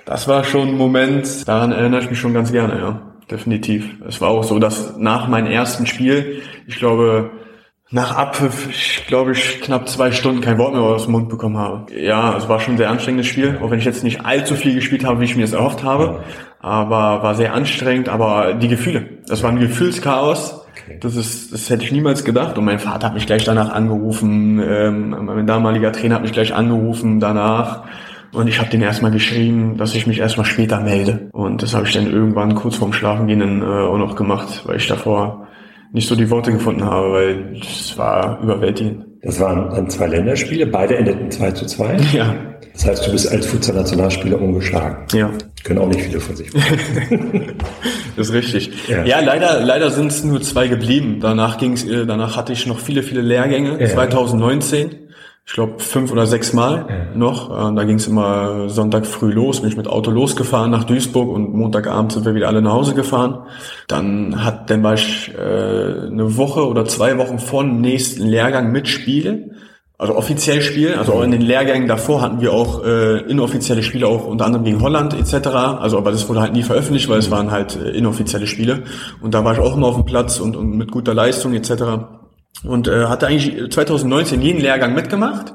[0.06, 3.96] das war schon ein Moment, daran erinnere ich mich schon ganz gerne, ja definitiv.
[4.08, 7.32] Es war auch so, dass nach meinem ersten Spiel, ich glaube,
[7.90, 11.58] nach Abpfiff, ich glaube ich, knapp zwei Stunden kein Wort mehr aus dem Mund bekommen
[11.58, 11.94] habe.
[11.94, 14.76] Ja, es war schon ein sehr anstrengendes Spiel, auch wenn ich jetzt nicht allzu viel
[14.76, 16.24] gespielt habe, wie ich mir das erhofft habe.
[16.62, 20.66] aber war sehr anstrengend, aber die Gefühle, das war ein Gefühlschaos.
[21.00, 22.58] Das ist, das hätte ich niemals gedacht.
[22.58, 26.54] Und mein Vater hat mich gleich danach angerufen, ähm, mein damaliger Trainer hat mich gleich
[26.54, 27.84] angerufen danach.
[28.34, 31.30] Und ich habe den erstmal geschrieben, dass ich mich erstmal später melde.
[31.34, 34.88] Und das habe ich dann irgendwann kurz vorm Schlafengehen äh, auch noch gemacht, weil ich
[34.88, 35.48] davor
[35.92, 39.06] nicht so die Worte gefunden habe, weil es war überwältigend.
[39.22, 41.98] Das waren dann zwei Länderspiele, beide endeten 2 zu 2.
[42.14, 42.36] Ja.
[42.74, 45.06] Das heißt, du bist als Futsal-Nationalspieler ungeschlagen.
[45.12, 45.30] Ja.
[45.64, 46.50] Können auch nicht viele von sich
[48.16, 48.72] Das ist richtig.
[48.88, 51.18] Ja, ja leider, leider sind es nur zwei geblieben.
[51.20, 53.80] Danach ging's, äh, danach hatte ich noch viele, viele Lehrgänge.
[53.80, 53.88] Ja.
[53.88, 54.90] 2019
[55.46, 57.18] ich glaube, fünf oder sechs Mal ja.
[57.18, 57.50] noch.
[57.50, 61.30] Äh, da ging es immer Sonntag früh los, bin ich mit Auto losgefahren nach Duisburg
[61.30, 63.40] und Montagabend sind wir wieder alle nach Hause gefahren.
[63.88, 68.72] Dann hat, dann war ich äh, eine Woche oder zwei Wochen vor dem nächsten Lehrgang
[68.72, 69.56] mit Spiel.
[69.98, 74.08] Also offiziell Spiel, also auch in den Lehrgängen davor hatten wir auch äh, inoffizielle Spiele,
[74.08, 75.48] auch unter anderem gegen Holland etc.
[75.48, 78.84] Also aber das wurde halt nie veröffentlicht, weil es waren halt äh, inoffizielle Spiele.
[79.22, 82.21] Und da war ich auch immer auf dem Platz und, und mit guter Leistung etc
[82.64, 85.54] und äh, hatte eigentlich 2019 jeden Lehrgang mitgemacht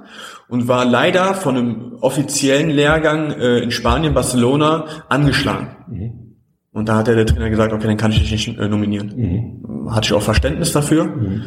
[0.49, 5.77] und war leider von einem offiziellen Lehrgang äh, in Spanien, Barcelona, angeschlagen.
[5.89, 6.13] Mhm.
[6.73, 9.13] Und da hat der Trainer gesagt, okay, dann kann ich dich nicht äh, nominieren.
[9.17, 9.95] Mhm.
[9.95, 11.07] Hatte ich auch Verständnis dafür.
[11.07, 11.43] Mhm.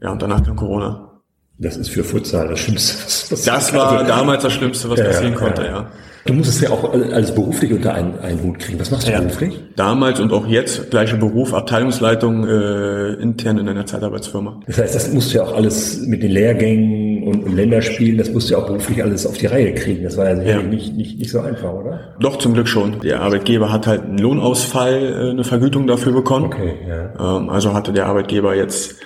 [0.00, 1.20] Ja, und danach kam Corona.
[1.58, 3.32] Das ist für Futsal das Schlimmste.
[3.32, 5.68] Was das war also, damals das Schlimmste, was passieren konnte, ja.
[5.68, 5.90] ja.
[6.24, 8.78] Du musst es ja auch alles beruflich unter einen, einen Hut kriegen.
[8.78, 9.20] Was machst du ja.
[9.20, 9.58] beruflich?
[9.74, 14.60] Damals und auch jetzt gleicher Beruf, Abteilungsleitung äh, intern in einer Zeitarbeitsfirma.
[14.66, 18.30] Das heißt, das musst du ja auch alles mit den Lehrgängen und, und Länderspielen, das
[18.30, 20.04] musst du ja auch beruflich alles auf die Reihe kriegen.
[20.04, 20.62] Das war ja, ja.
[20.62, 22.00] Nicht, nicht, nicht so einfach, oder?
[22.20, 23.00] Doch, zum Glück schon.
[23.00, 26.46] Der Arbeitgeber hat halt einen Lohnausfall, äh, eine Vergütung dafür bekommen.
[26.46, 27.38] Okay, ja.
[27.38, 28.96] Ähm, also hatte der Arbeitgeber jetzt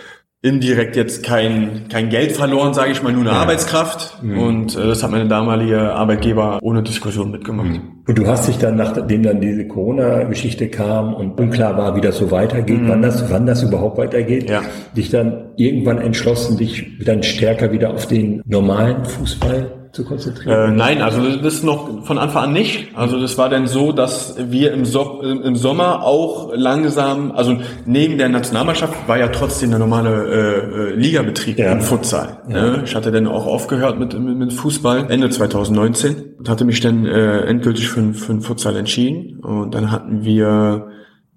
[0.42, 3.36] indirekt jetzt kein, kein Geld verloren, sage ich mal, nur eine ja.
[3.36, 4.22] Arbeitskraft.
[4.22, 4.38] Mhm.
[4.38, 7.68] Und äh, das hat meine damalige Arbeitgeber ohne Diskussion mitgemacht.
[7.68, 8.02] Mhm.
[8.06, 12.18] Und du hast dich dann, nachdem dann diese Corona-Geschichte kam und unklar war, wie das
[12.18, 12.88] so weitergeht, mhm.
[12.88, 14.62] wann, das, wann das überhaupt weitergeht, ja.
[14.96, 20.74] dich dann irgendwann entschlossen, dich dann stärker wieder auf den normalen Fußball zu konzentrieren?
[20.74, 22.94] Äh, nein, also das ist noch von Anfang an nicht.
[22.94, 27.56] Also das war dann so, dass wir im, so im Sommer auch langsam, also
[27.86, 31.72] neben der Nationalmannschaft war ja trotzdem der normale äh, äh Ligabetrieb ja.
[31.72, 32.42] im Futsal.
[32.48, 32.54] Ja.
[32.54, 32.82] Ne?
[32.84, 37.06] Ich hatte dann auch aufgehört mit, mit, mit Fußball Ende 2019 und hatte mich dann
[37.06, 39.40] äh, endgültig für, für den Futsal entschieden.
[39.40, 40.88] Und dann hatten wir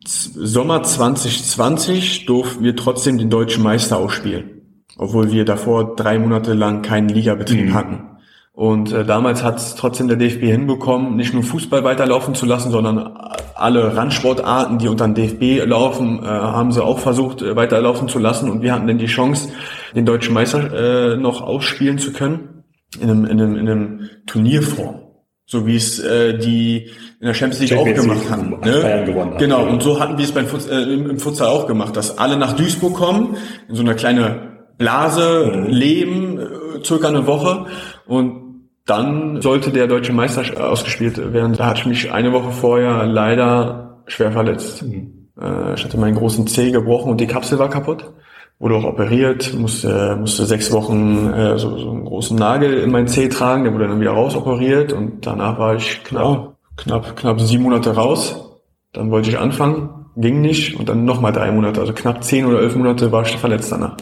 [0.06, 4.60] Sommer 2020 durften wir trotzdem den deutschen Meister ausspielen
[5.00, 7.74] obwohl wir davor drei Monate lang keinen Ligabetrieb mhm.
[7.74, 8.09] hatten.
[8.52, 12.72] Und äh, damals hat es trotzdem der DFB hinbekommen, nicht nur Fußball weiterlaufen zu lassen,
[12.72, 13.18] sondern
[13.56, 18.20] alle Randsportarten, die unter den DFB laufen, äh, haben sie auch versucht äh, weiterlaufen zu
[18.20, 18.50] lassen.
[18.50, 19.50] Und wir hatten dann die Chance,
[19.96, 22.64] den deutschen Meister äh, noch ausspielen zu können
[23.00, 25.04] in einem, in einem, in einem Turnierform.
[25.46, 28.60] So wie es äh, die in der Champions League Champions auch gemacht haben.
[28.60, 29.36] Ne?
[29.40, 32.38] Genau, und so hatten wir es beim Futs äh, im, Futsal auch gemacht, dass alle
[32.38, 33.36] nach Duisburg kommen,
[33.68, 35.66] in so einer kleine Blase mhm.
[35.72, 37.66] leben, äh, circa eine Woche
[38.10, 41.54] und dann sollte der deutsche Meister ausgespielt werden.
[41.54, 44.84] Da hatte ich mich eine Woche vorher leider schwer verletzt.
[44.84, 45.30] Mhm.
[45.40, 48.12] Äh, ich hatte meinen großen Zeh gebrochen und die Kapsel war kaputt.
[48.58, 53.08] Wurde auch operiert, musste, musste sechs Wochen äh, so, so einen großen Nagel in meinen
[53.08, 57.64] Zeh tragen, der wurde dann wieder rausoperiert und danach war ich knapp, knapp, knapp sieben
[57.64, 58.60] Monate raus.
[58.92, 62.60] Dann wollte ich anfangen, ging nicht und dann nochmal drei Monate, also knapp zehn oder
[62.60, 63.96] elf Monate war ich verletzt danach.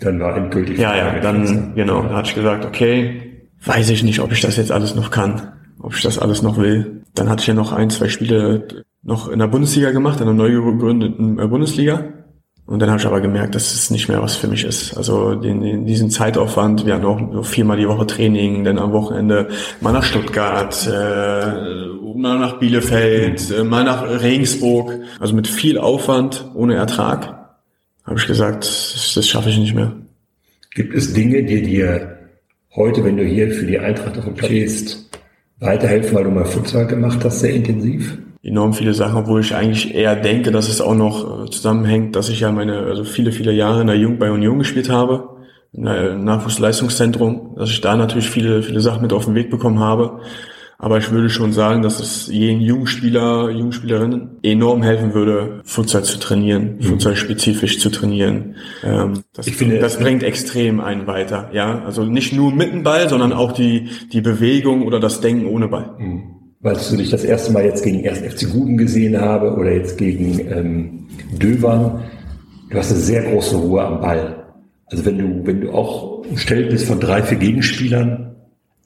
[0.00, 0.78] Dann war endgültig.
[0.78, 3.27] Ja, ja, dann, genau, dann hatte ich gesagt, okay,
[3.64, 6.58] weiß ich nicht, ob ich das jetzt alles noch kann, ob ich das alles noch
[6.58, 7.02] will.
[7.14, 10.34] Dann hatte ich ja noch ein, zwei Spiele noch in der Bundesliga gemacht, in der
[10.34, 12.04] neu gegründeten äh, Bundesliga.
[12.66, 14.94] Und dann habe ich aber gemerkt, dass es nicht mehr was für mich ist.
[14.94, 19.48] Also den, den, diesen Zeitaufwand, wir hatten auch viermal die Woche Training, dann am Wochenende
[19.80, 21.78] mal nach Stuttgart, äh,
[22.14, 24.92] mal nach Bielefeld, äh, mal nach Regensburg.
[25.18, 27.56] Also mit viel Aufwand, ohne Ertrag,
[28.04, 29.92] habe ich gesagt, das, das schaffe ich nicht mehr.
[30.74, 32.17] Gibt es Dinge, die dir
[32.78, 35.10] heute, wenn du hier für die Eintracht auf dem Platz stehst,
[35.58, 38.16] weiterhelfen, weil du mal Futsal gemacht hast, sehr intensiv?
[38.42, 42.28] Enorm viele Sachen, wo ich eigentlich eher denke, dass es auch noch äh, zusammenhängt, dass
[42.28, 45.28] ich ja meine, also viele, viele Jahre in der Jugend bei Union gespielt habe,
[45.72, 45.82] im
[46.24, 50.20] Nachwuchsleistungszentrum, dass ich da natürlich viele, viele Sachen mit auf den Weg bekommen habe.
[50.80, 56.20] Aber ich würde schon sagen, dass es jeden Jungspieler, Jungspielerinnen enorm helfen würde, Futsal zu
[56.20, 56.82] trainieren, mhm.
[56.82, 58.54] Futsal spezifisch zu trainieren.
[58.84, 61.50] Ähm, das, ich finde, das bringt extrem einen weiter.
[61.52, 65.46] Ja, also nicht nur mit dem Ball, sondern auch die, die Bewegung oder das Denken
[65.46, 65.96] ohne Ball.
[65.98, 66.22] Mhm.
[66.60, 68.20] Weil du dich das erste Mal jetzt gegen 1.
[68.20, 71.08] FC Guten gesehen habe oder jetzt gegen ähm,
[71.40, 72.04] Dövern,
[72.70, 74.44] du hast eine sehr große Ruhe am Ball.
[74.86, 78.36] Also wenn du, wenn du auch umstellt bist von drei, vier Gegenspielern,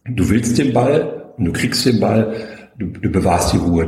[0.06, 2.34] du willst den Ball, und du kriegst den Ball,
[2.78, 3.86] du, du bewahrst die Ruhe.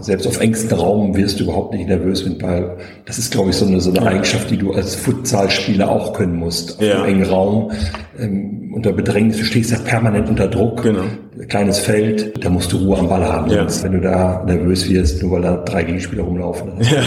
[0.00, 2.76] Selbst auf engstem Raum wirst du überhaupt nicht nervös mit Ball.
[3.06, 6.36] Das ist, glaube ich, so eine, so eine Eigenschaft, die du als Futsalspieler auch können
[6.36, 6.78] musst.
[6.78, 7.02] Auf Ja.
[7.02, 7.70] einem engen Raum,
[8.18, 10.82] ähm, unter Bedrängnis, du stehst ja permanent unter Druck.
[10.82, 11.02] Genau.
[11.48, 13.50] Kleines Feld, da musst du Ruhe am Ball haben.
[13.50, 13.58] Ja.
[13.60, 16.72] Sonst, wenn du da nervös wirst, nur weil da drei Gegenspieler rumlaufen.
[16.80, 17.02] Ja.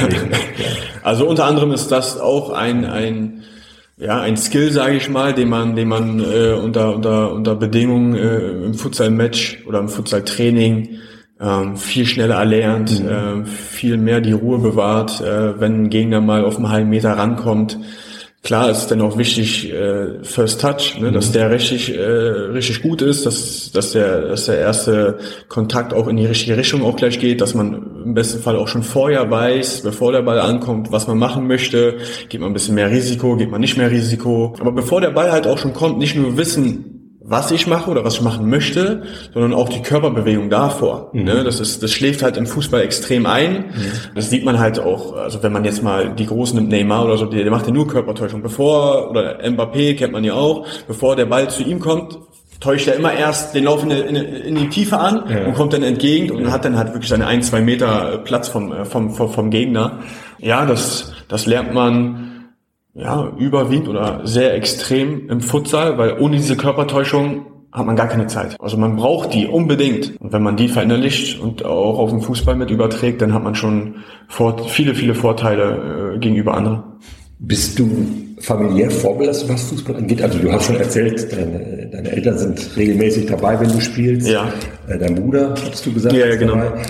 [1.04, 3.42] Also unter anderem ist das auch ein, ein
[4.00, 8.16] ja, ein Skill, sage ich mal, den man, den man äh, unter, unter, unter Bedingungen
[8.16, 11.00] äh, im Futsal-Match oder im Futsal-Training
[11.42, 16.46] ähm, viel schneller erlernt, äh, viel mehr die Ruhe bewahrt, äh, wenn ein Gegner mal
[16.46, 17.78] auf einen halben Meter rankommt.
[18.42, 23.02] Klar ist dann auch wichtig äh, First Touch, ne, dass der richtig äh, richtig gut
[23.02, 25.18] ist, dass dass der dass der erste
[25.50, 28.70] Kontakt auch in die richtige Richtung auch gleich geht, dass man im besten Fall auch
[28.70, 31.98] schon vorher weiß, bevor der Ball ankommt, was man machen möchte,
[32.30, 35.34] geht man ein bisschen mehr Risiko, geht man nicht mehr Risiko, aber bevor der Ball
[35.34, 36.99] halt auch schon kommt, nicht nur wissen,
[37.30, 41.10] was ich mache oder was ich machen möchte, sondern auch die Körperbewegung davor.
[41.14, 41.44] Ne?
[41.44, 43.66] Das ist, das schläft halt im Fußball extrem ein.
[44.16, 47.18] Das sieht man halt auch, also wenn man jetzt mal die Großen nimmt, Neymar oder
[47.18, 48.42] so, der, der macht ja nur Körpertäuschung.
[48.42, 52.18] Bevor, oder Mbappé kennt man ja auch, bevor der Ball zu ihm kommt,
[52.60, 55.46] täuscht er immer erst den Lauf in, die- in, in die Tiefe an Ja.
[55.46, 58.74] und kommt dann entgegen und hat dann halt wirklich seine ein, zwei Meter Platz vom,
[58.74, 60.00] äh, vom, vom, vom Gegner.
[60.40, 62.39] Ja, das, das lernt man
[62.94, 68.26] ja, überwiegend oder sehr extrem im Futsal, weil ohne diese Körpertäuschung hat man gar keine
[68.28, 68.56] Zeit.
[68.60, 70.20] Also man braucht die unbedingt.
[70.20, 73.54] Und wenn man die verinnerlicht und auch auf den Fußball mit überträgt, dann hat man
[73.54, 73.96] schon
[74.68, 76.82] viele, viele Vorteile äh, gegenüber anderen.
[77.38, 77.88] Bist du
[78.42, 80.22] familiär vorbelastet, was Fußball angeht?
[80.22, 84.28] Also du hast schon erzählt, deine, deine Eltern sind regelmäßig dabei, wenn du spielst.
[84.28, 84.52] Ja.
[84.88, 86.56] Äh, Dein Bruder, hast du gesagt, Ja, ja, genau.
[86.56, 86.82] dabei.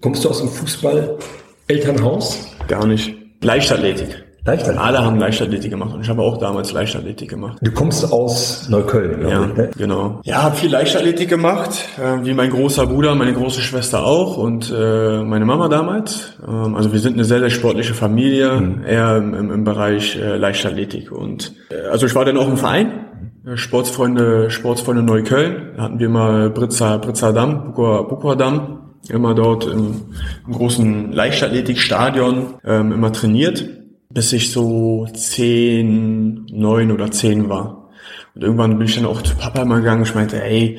[0.00, 2.38] Kommst du aus dem Fußball-Elternhaus?
[2.68, 3.14] Gar nicht.
[3.42, 4.24] Leichtathletik.
[4.44, 4.80] Leichtathletik?
[4.80, 7.58] Alle haben Leichtathletik gemacht und ich habe auch damals Leichtathletik gemacht.
[7.60, 9.70] Du kommst aus Neukölln, Ja, ich, ne?
[9.76, 10.20] genau.
[10.24, 14.72] Ja, habe viel Leichtathletik gemacht, äh, wie mein großer Bruder, meine große Schwester auch und
[14.74, 16.38] äh, meine Mama damals.
[16.46, 20.36] Ähm, also wir sind eine sehr, sehr sportliche Familie, eher im, im, im Bereich äh,
[20.36, 21.12] Leichtathletik.
[21.12, 23.06] Und äh, also ich war dann auch im Verein,
[23.46, 25.72] äh, Sportsfreunde, Sportsfreunde Neukölln.
[25.76, 30.02] Da hatten wir mal Britzer, Britzer Damm, Bukower Damm, immer dort im,
[30.46, 33.64] im großen Leichtathletikstadion ähm, immer trainiert,
[34.12, 37.88] bis ich so zehn, neun oder zehn war.
[38.34, 40.78] Und irgendwann bin ich dann auch zu Papa mal gegangen und ich meinte, ey,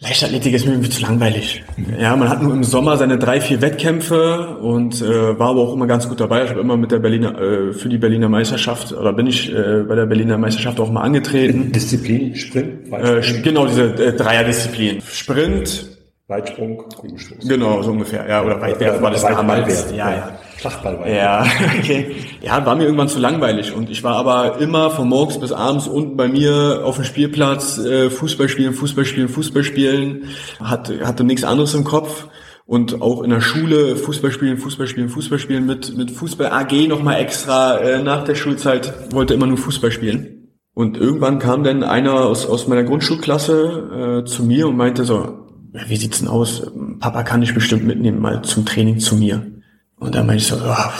[0.00, 1.62] Leichtathletik ist mir irgendwie zu langweilig.
[2.00, 5.74] Ja, man hat nur im Sommer seine drei, vier Wettkämpfe und äh, war aber auch
[5.74, 6.42] immer ganz gut dabei.
[6.42, 9.84] Ich habe immer mit der Berliner, äh, für die Berliner Meisterschaft, oder bin ich äh,
[9.86, 11.70] bei der Berliner Meisterschaft auch mal angetreten.
[11.70, 15.00] Disziplin, Sprint, Äh, Weitsprung, genau, diese äh, Dreierdisziplin.
[15.02, 15.86] Sprint,
[16.26, 17.46] Weitsprung, Kugelstoß.
[17.46, 18.28] genau, so ungefähr.
[18.28, 19.86] Ja, oder Weitwerfen war das damals.
[19.96, 20.38] Ja, ja.
[20.62, 21.14] Flachballwerfen.
[21.14, 21.44] Ja,
[21.78, 22.14] okay.
[22.40, 25.88] Ja, war mir irgendwann zu langweilig und ich war aber immer von morgens bis abends
[25.88, 30.28] unten bei mir auf dem Spielplatz äh, Fußball spielen, Fußball spielen, Fußball spielen,
[30.62, 32.28] hatte, hatte nichts anderes im Kopf
[32.64, 36.86] und auch in der Schule Fußball spielen, Fußball spielen, Fußball spielen mit mit Fußball AG
[36.86, 40.38] noch mal extra äh, nach der Schulzeit wollte immer nur Fußball spielen.
[40.74, 45.40] Und irgendwann kam dann einer aus, aus meiner Grundschulklasse äh, zu mir und meinte so,
[45.72, 46.70] wie sieht's denn aus?
[46.98, 49.61] Papa kann dich bestimmt mitnehmen mal zum Training zu mir.
[50.02, 50.92] Und dann meinte ich so, ja,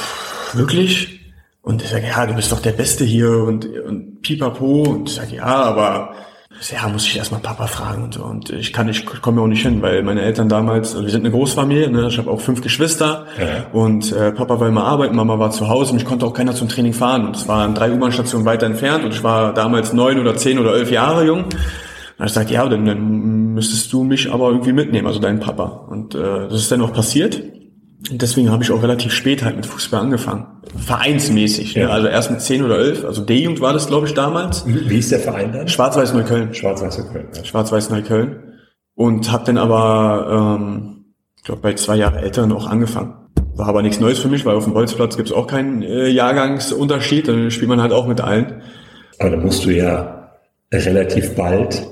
[0.53, 1.21] wirklich?
[1.63, 4.83] Und ich sage, ja, du bist doch der Beste hier und, und pipapo.
[4.83, 6.15] Und ich sage, ja, aber
[6.71, 8.25] ja, muss ich erstmal Papa fragen und so.
[8.25, 11.11] Und ich kann nicht, komme ja auch nicht hin, weil meine Eltern damals, also wir
[11.11, 12.07] sind eine Großfamilie, ne?
[12.09, 13.67] ich habe auch fünf Geschwister Ja.
[13.73, 16.69] und äh, Papa war immer arbeiten, Mama war zu Hause, mich konnte auch keiner zum
[16.69, 17.27] Training fahren.
[17.27, 20.75] Und es waren drei U-Bahn-Stationen weiter entfernt und ich war damals neun oder zehn oder
[20.75, 21.45] elf Jahre jung.
[22.19, 25.87] Und ich sagte, ja, dann, dann müsstest du mich aber irgendwie mitnehmen, also deinen Papa.
[25.89, 27.43] Und äh, das ist dann auch passiert.
[28.11, 30.47] Deswegen habe ich auch relativ spät halt mit Fußball angefangen.
[30.77, 31.75] Vereinsmäßig.
[31.75, 31.83] Ja.
[31.83, 31.89] Ja.
[31.91, 33.05] Also erst mit 10 oder 11.
[33.05, 34.65] Also D-Jugend war das, glaube ich, damals.
[34.67, 35.69] Wie ist der Verein dann?
[35.69, 36.53] Schwarz-Weiß Neukölln.
[36.53, 37.29] Schwarz-Weiß Köln.
[37.35, 37.45] Ja.
[37.45, 38.55] Schwarz-Weiß Neukölln.
[38.95, 41.05] Und habe dann aber, ähm,
[41.37, 43.15] ich glaube, bei zwei Jahre Älteren auch angefangen.
[43.55, 46.09] War aber nichts Neues für mich, weil auf dem Bolzplatz gibt es auch keinen äh,
[46.09, 47.29] Jahrgangsunterschied.
[47.29, 48.63] Dann spielt man halt auch mit allen.
[49.19, 50.33] Aber da musst du ja
[50.73, 51.87] relativ bald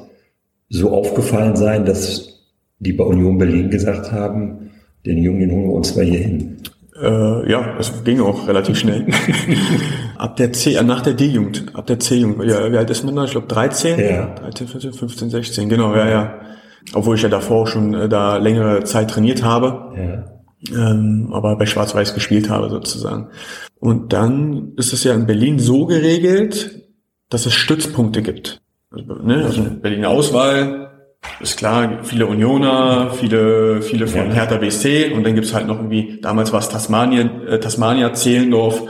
[0.68, 2.40] so aufgefallen sein, dass
[2.78, 4.69] die bei Union Berlin gesagt haben,
[5.06, 6.56] den Jungen, den holen wir uns mal hier hin.
[7.00, 9.06] Äh, ja, das ging auch relativ schnell.
[10.18, 12.44] ab der C, äh, nach der D-Jugend, ab der C-Jugend.
[12.50, 13.24] Ja, wie alt ist man da?
[13.24, 13.98] Ich glaube 13?
[13.98, 14.26] Ja.
[14.34, 16.40] 13, 14, 15, 16, genau, ja, ja.
[16.92, 20.24] Obwohl ich ja davor schon äh, da längere Zeit trainiert habe,
[20.68, 20.92] Ja.
[20.92, 23.28] ähm, aber bei Schwarz-Weiß gespielt habe sozusagen.
[23.78, 26.82] Und dann ist es ja in Berlin so geregelt,
[27.30, 28.60] dass es Stützpunkte gibt.
[28.90, 30.89] Also, ne, also eine Berliner Auswahl,
[31.40, 34.32] ist klar, viele Unioner, viele, viele von Ja.
[34.32, 38.82] Hertha BSC und dann gibt's halt noch irgendwie, damals war es Tasmanien, äh, Tasmania, Zehlendorf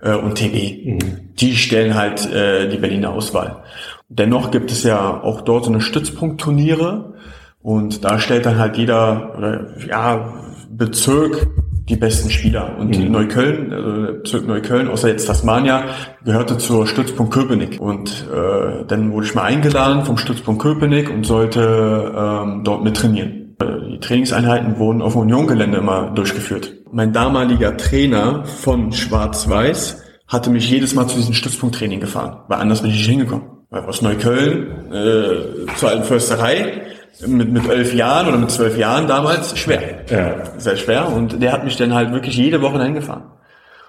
[0.00, 0.98] äh, und TB.
[1.40, 3.62] Die stellen halt äh, die Berliner Auswahl.
[4.08, 7.14] Dennoch gibt es ja auch dort so eine Stützpunktturniere
[7.62, 10.34] Und da stellt dann halt jeder oder ja
[10.68, 11.46] Bezirk
[11.88, 12.78] die besten Spieler.
[12.78, 13.12] Und mhm.
[13.12, 15.84] Neukölln, also Bezirk Neukölln, außer jetzt Tasmania,
[16.24, 17.80] gehörte zur Stützpunkt Köpenick.
[17.80, 22.96] Und äh, dann wurde ich mal eingeladen vom Stützpunkt Köpenick und sollte ähm, dort mit
[22.96, 23.54] trainieren.
[23.60, 26.72] Äh, die Trainingseinheiten wurden auf dem Union-Gelände immer durchgeführt.
[26.90, 32.80] Mein damaliger Trainer von Schwarz-Weiß hatte mich jedes Mal zu diesem Stützpunkttraining gefahren, weil anders
[32.80, 33.46] bin ich nicht hingekommen.
[33.68, 36.82] Weil aus Neukölln äh, zur alten Försterei
[37.26, 40.04] mit, mit elf Jahren oder mit zwölf Jahren damals schwer.
[40.08, 40.58] Ja.
[40.58, 41.08] Sehr schwer.
[41.08, 43.30] Und der hat mich dann halt wirklich jede Woche dahin gefahren.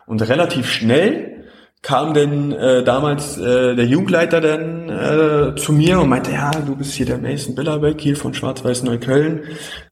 [0.06, 1.36] Und relativ schnell
[1.82, 6.76] kam denn äh, damals äh, der Jugendleiter dann äh, zu mir und meinte, ja, du
[6.76, 9.44] bist hier der Mason Billerbeck hier von Schwarz-Weiß Neukölln.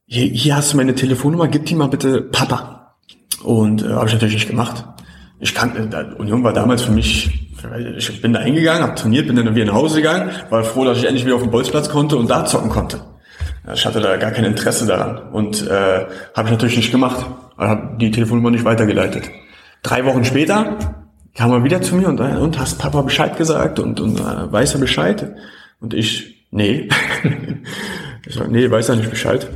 [0.06, 2.96] Hier, hier hast du meine Telefonnummer, gib die mal bitte Papa.
[3.44, 4.84] Und äh, habe ich natürlich nicht gemacht.
[5.38, 7.52] Ich kann, äh, Union war damals für mich,
[7.96, 10.98] ich bin da hingegangen, habe trainiert, bin dann wieder nach Hause gegangen, war froh, dass
[10.98, 13.00] ich endlich wieder auf den Bolzplatz konnte und da zocken konnte.
[13.72, 17.24] Ich hatte da gar kein Interesse daran und äh, habe ich natürlich nicht gemacht.
[17.56, 19.30] Habe die Telefonnummer nicht weitergeleitet.
[19.82, 20.76] Drei Wochen später
[21.34, 24.52] kam er wieder zu mir und, äh, und hast Papa Bescheid gesagt und, und äh,
[24.52, 25.34] weiß er Bescheid?
[25.80, 26.88] Und ich, nee.
[28.26, 29.48] ich sag, nee, weiß er nicht Bescheid.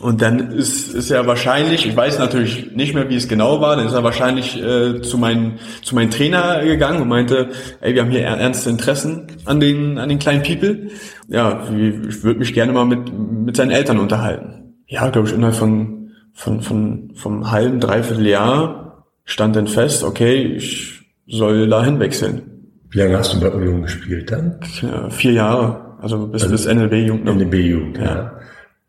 [0.00, 3.76] Und dann ist, ist er wahrscheinlich, ich weiß natürlich nicht mehr, wie es genau war,
[3.76, 8.02] dann ist er wahrscheinlich äh, zu, meinen, zu meinem Trainer gegangen und meinte, ey, wir
[8.02, 10.88] haben hier ernste Interessen an den, an den kleinen People.
[11.28, 14.74] Ja, ich würde mich gerne mal mit, mit seinen Eltern unterhalten.
[14.86, 20.54] Ja, glaube ich, innerhalb von, von, von, vom halben, dreiviertel Jahr stand dann fest, okay,
[20.56, 22.42] ich soll dahin wechseln.
[22.90, 24.58] Wie lange hast du bei Union gespielt dann?
[24.82, 27.24] Ja, vier Jahre, also bis, also bis NLB-Jugend.
[27.24, 28.04] NLB-Jugend, ja.
[28.04, 28.32] ja.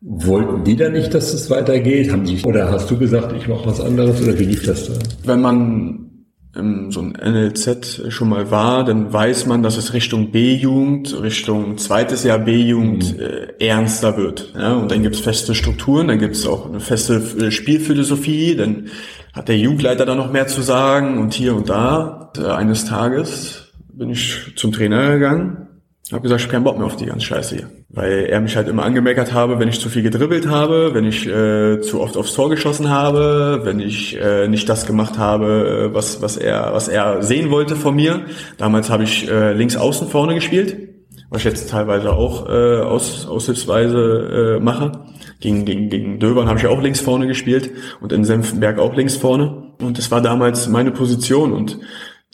[0.06, 2.12] Wollten die da nicht, dass es weitergeht?
[2.12, 4.92] Haben sie, oder hast du gesagt, ich mache was anderes oder wie lief das da?
[5.24, 6.10] Wenn man
[6.54, 11.78] im so ein NLZ schon mal war, dann weiß man, dass es Richtung B-Jugend, Richtung
[11.78, 13.20] zweites Jahr B-Jugend mhm.
[13.20, 14.52] äh, ernster wird.
[14.54, 14.74] Ja?
[14.74, 18.88] Und dann gibt's feste Strukturen, dann gibt's auch eine feste äh, Spielphilosophie, dann
[19.32, 22.30] hat der Jugendleiter da noch mehr zu sagen und hier und da.
[22.36, 25.63] Und, äh, eines Tages bin ich zum Trainer gegangen
[26.12, 27.70] habe gesagt, ich habe keinen Bock mehr auf die ganze Scheiße hier.
[27.88, 31.26] Weil er mich halt immer angemeckert habe, wenn ich zu viel gedribbelt habe, wenn ich
[31.26, 35.94] äh, zu oft aufs Tor geschossen habe, wenn ich äh, nicht das gemacht habe, äh,
[35.94, 38.26] was, was, er, was er sehen wollte von mir.
[38.58, 40.76] Damals habe ich äh, links außen vorne gespielt,
[41.30, 44.92] was ich jetzt teilweise auch äh, aus, aushilfsweise äh, mache.
[45.40, 47.70] Gegen, gegen, gegen Döbern habe ich auch links vorne gespielt
[48.02, 49.72] und in Senfenberg auch links vorne.
[49.80, 51.78] Und das war damals meine Position und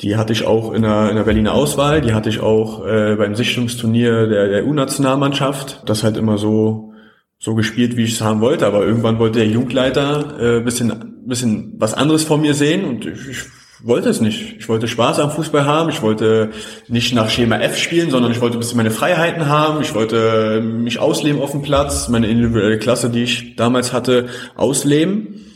[0.00, 3.16] die hatte ich auch in der, in der Berliner Auswahl, die hatte ich auch äh,
[3.16, 5.82] beim Sichtungsturnier der, der U-Nationalmannschaft.
[5.86, 6.94] Das halt immer so,
[7.38, 8.66] so gespielt, wie ich es haben wollte.
[8.66, 13.28] Aber irgendwann wollte der Jugendleiter äh, bisschen, bisschen was anderes von mir sehen und ich,
[13.28, 13.38] ich
[13.82, 14.56] wollte es nicht.
[14.58, 15.90] Ich wollte Spaß am Fußball haben.
[15.90, 16.50] Ich wollte
[16.88, 19.82] nicht nach Schema F spielen, sondern ich wollte ein bisschen meine Freiheiten haben.
[19.82, 25.46] Ich wollte mich ausleben auf dem Platz, meine individuelle Klasse, die ich damals hatte, ausleben.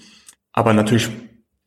[0.52, 1.08] Aber natürlich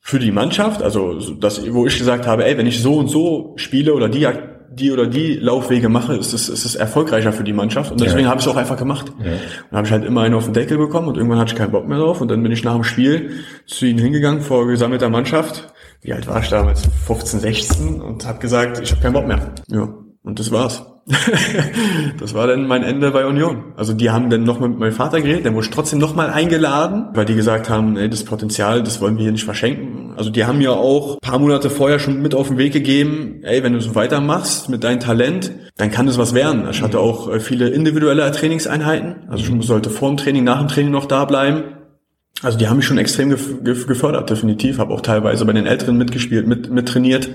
[0.07, 3.51] für die Mannschaft, also das, wo ich gesagt habe, ey, wenn ich so und so
[3.57, 4.25] spiele oder die
[4.69, 7.91] die oder die Laufwege mache, ist es, ist es erfolgreicher für die Mannschaft.
[7.91, 8.29] Und deswegen ja.
[8.29, 9.11] habe ich es auch einfach gemacht.
[9.19, 9.31] Ja.
[9.69, 11.71] Und habe ich halt immer einen auf den Deckel bekommen und irgendwann hatte ich keinen
[11.71, 12.21] Bock mehr drauf.
[12.21, 13.31] Und dann bin ich nach dem Spiel
[13.65, 15.73] zu ihnen hingegangen vor gesammelter Mannschaft.
[16.01, 16.83] Wie alt war ich damals?
[17.05, 19.55] 15, 16 und habe gesagt, ich habe keinen Bock mehr.
[19.67, 19.93] Ja,
[20.27, 20.85] und das war's.
[22.19, 23.71] das war dann mein Ende bei Union.
[23.77, 26.29] Also die haben dann noch mit meinem Vater geredet, dann wurde ich trotzdem noch mal
[26.29, 30.13] eingeladen, weil die gesagt haben, ey, das Potenzial, das wollen wir hier nicht verschenken.
[30.17, 33.63] Also die haben mir auch paar Monate vorher schon mit auf den Weg gegeben, ey,
[33.63, 36.67] wenn du so weitermachst mit deinem Talent, dann kann das was werden.
[36.69, 39.29] Ich hatte auch äh, viele individuelle Trainingseinheiten.
[39.29, 41.63] Also ich sollte vor dem Training, nach dem Training noch da bleiben.
[42.43, 43.29] Also die haben mich schon extrem
[43.63, 44.77] gefördert, definitiv.
[44.77, 47.29] Habe auch teilweise bei den Älteren mitgespielt, mit, mit trainiert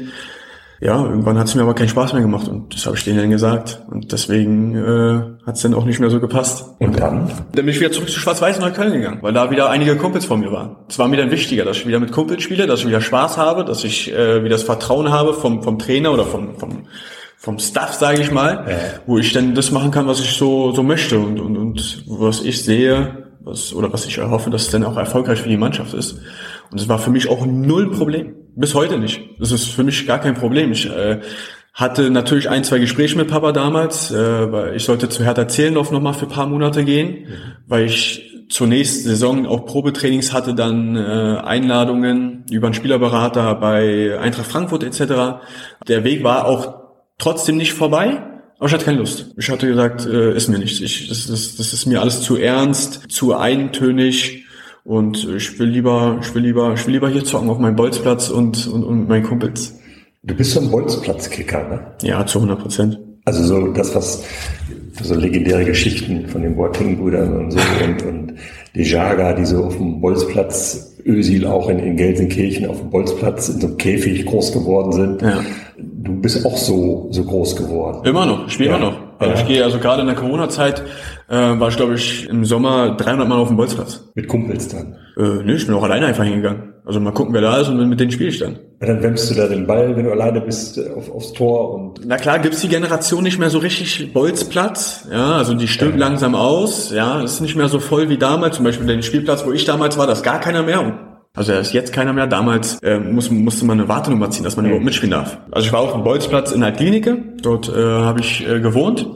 [0.83, 3.19] ja, irgendwann hat es mir aber keinen Spaß mehr gemacht und das habe ich denen
[3.19, 3.83] dann gesagt.
[3.89, 6.65] Und deswegen äh, hat es dann auch nicht mehr so gepasst.
[6.81, 7.29] Und dann?
[7.29, 10.25] Dann bin ich wieder zurück zu Schwarz-Weiß nach Köln gegangen, weil da wieder einige Kumpels
[10.25, 10.75] von mir waren.
[10.89, 13.37] Es war mir dann wichtiger, dass ich wieder mit Kumpels spiele, dass ich wieder Spaß
[13.37, 16.89] habe, dass ich äh, wieder das Vertrauen habe vom, vom Trainer oder vom, vom,
[17.37, 18.77] vom Staff, sage ich mal, ja.
[19.07, 22.43] wo ich dann das machen kann, was ich so, so möchte und, und, und was
[22.43, 25.95] ich sehe, was, oder was ich erhoffe, dass es dann auch erfolgreich für die Mannschaft
[25.95, 26.15] ist.
[26.73, 28.35] Und das war für mich auch null Problem.
[28.55, 29.21] Bis heute nicht.
[29.39, 30.73] Das ist für mich gar kein Problem.
[30.73, 31.21] Ich äh,
[31.75, 35.91] hatte natürlich ein, zwei Gespräche mit Papa damals, äh, weil ich sollte zu Hertha Zehlendorf
[35.91, 37.27] nochmal für paar Monate gehen, mhm.
[37.67, 41.01] weil ich zur nächsten Saison auch Probetrainings hatte, dann äh,
[41.43, 45.41] Einladungen über einen Spielerberater bei Eintracht Frankfurt etc.
[45.89, 46.75] Der Weg war auch
[47.19, 48.23] trotzdem nicht vorbei,
[48.59, 49.33] aber ich hatte keine Lust.
[49.39, 50.81] Ich hatte gesagt, äh, ist mir nichts.
[50.81, 54.42] Ich, das, das, das ist mir alles zu ernst, zu eintönig.
[54.85, 58.31] Und ich will lieber, ich will lieber, ich will lieber hier zocken auf meinem Bolzplatz
[58.31, 59.79] und, und, und meinen Kumpels.
[60.25, 61.81] Du bist so ein Bolzplatzkicker, ne?
[62.03, 62.99] Ja, zu 100 Prozent.
[63.25, 64.25] Also so das, was
[65.01, 68.35] so legendäre Geschichten von den Boateng-Brüdern und so und, und
[68.75, 73.49] die Jaga, die so auf dem Bolzplatz, Ösil auch in, in Gelsenkirchen auf dem Bolzplatz
[73.49, 75.23] in so einem Käfig groß geworden sind.
[75.23, 75.45] Ja.
[75.77, 78.05] Du bist auch so, so groß geworden.
[78.05, 78.77] Immer noch, ich spiele ja.
[78.77, 79.12] immer noch.
[79.29, 79.35] Ja.
[79.35, 80.83] ich gehe also gerade in der Corona-Zeit
[81.29, 84.11] äh, war ich glaube ich im Sommer 300 Mal auf dem Bolzplatz.
[84.15, 84.97] Mit Kumpels dann?
[85.17, 86.73] Äh, nee, ich bin auch alleine einfach hingegangen.
[86.85, 88.57] Also mal gucken, wer da ist und mit denen spiele ich dann.
[88.81, 91.75] Und dann wämmst du da den Ball, wenn du alleine bist, äh, auf, aufs Tor
[91.75, 92.01] und.
[92.05, 95.07] Na klar, gibt's die Generation nicht mehr so richtig Bolzplatz.
[95.11, 96.01] Ja, also die stirbt ja.
[96.01, 96.91] langsam aus.
[96.91, 98.57] Ja, ist nicht mehr so voll wie damals.
[98.57, 101.12] Zum Beispiel den Spielplatz, wo ich damals war, da ist gar keiner mehr.
[101.35, 102.27] Also er ist jetzt keiner mehr.
[102.27, 105.39] Damals äh, muss, musste man eine Wartenummer ziehen, dass man überhaupt mitspielen darf.
[105.51, 107.19] Also ich war auf dem Bolzplatz in der Klinike.
[107.41, 109.07] Dort äh, habe ich äh, gewohnt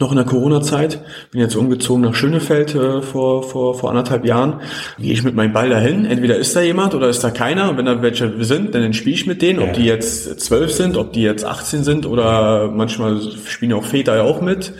[0.00, 1.00] noch in der Corona-Zeit.
[1.30, 4.60] Bin jetzt umgezogen nach Schönefeld äh, vor, vor, vor anderthalb Jahren.
[4.98, 6.04] Gehe ich mit meinem Ball dahin.
[6.04, 7.70] Entweder ist da jemand oder ist da keiner.
[7.70, 9.60] Und wenn da welche sind, dann spiele ich mit denen.
[9.60, 14.16] Ob die jetzt zwölf sind, ob die jetzt 18 sind oder manchmal spielen auch Väter
[14.16, 14.72] ja auch mit.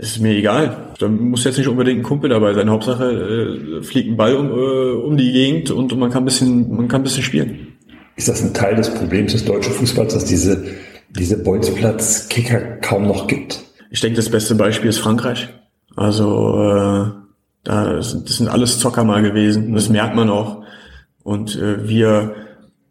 [0.00, 0.94] Ist mir egal.
[0.98, 2.70] Da muss jetzt nicht unbedingt ein Kumpel dabei sein.
[2.70, 6.24] Hauptsache äh, fliegt ein Ball um, äh, um die Gegend und, und man kann ein
[6.24, 7.68] bisschen, man kann ein bisschen spielen.
[8.16, 10.64] Ist das ein Teil des Problems des deutschen Fußballs, dass diese,
[11.10, 13.62] diese Bolzplatz-Kicker kaum noch gibt?
[13.90, 15.50] Ich denke, das beste Beispiel ist Frankreich.
[15.96, 17.10] Also äh,
[17.64, 19.74] da sind, das sind alles Zocker mal gewesen.
[19.74, 20.62] Das merkt man auch.
[21.24, 22.36] Und äh, wir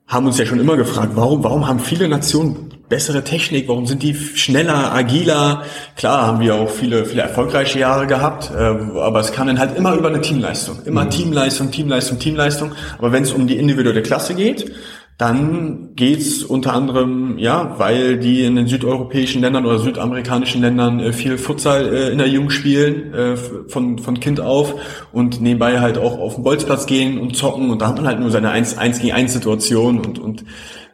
[0.05, 3.67] haben uns ja schon immer gefragt, warum, warum haben viele Nationen bessere Technik?
[3.67, 5.63] Warum sind die schneller, agiler?
[5.95, 9.77] Klar haben wir auch viele, viele erfolgreiche Jahre gehabt, äh, aber es kam dann halt
[9.77, 10.79] immer über eine Teamleistung.
[10.85, 11.11] Immer mhm.
[11.11, 12.71] Teamleistung, Teamleistung, Teamleistung.
[12.97, 14.71] Aber wenn es um die individuelle Klasse geht,
[15.19, 21.11] dann geht's unter anderem, ja, weil die in den südeuropäischen Ländern oder südamerikanischen Ländern äh,
[21.11, 24.75] viel Futsal äh, in der Jugend spielen, äh, von, von Kind auf
[25.11, 28.21] und nebenbei halt auch auf den Bolzplatz gehen und zocken und da hat man halt
[28.21, 30.45] nur seine 1, 1 gegen 1 Situation und, und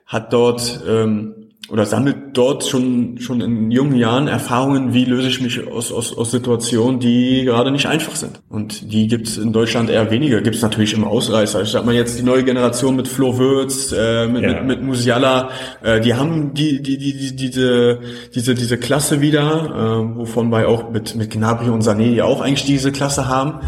[0.07, 1.34] hat dort ähm,
[1.69, 6.15] oder sammelt dort schon schon in jungen Jahren Erfahrungen, wie löse ich mich aus, aus,
[6.15, 8.41] aus Situationen, die gerade nicht einfach sind.
[8.49, 10.41] Und die gibt es in Deutschland eher weniger.
[10.41, 11.63] Gibt es natürlich im Ausreißer.
[11.63, 14.53] Ich sag mal jetzt die neue Generation mit Flo Würz, äh, mit, ja.
[14.53, 15.49] mit, mit Musiala,
[15.81, 17.99] äh, die haben die, die, die, die, diese,
[18.35, 22.41] diese, diese Klasse wieder, äh, wovon wir auch mit, mit Gnabry und Sané ja auch
[22.41, 23.59] eigentlich diese Klasse haben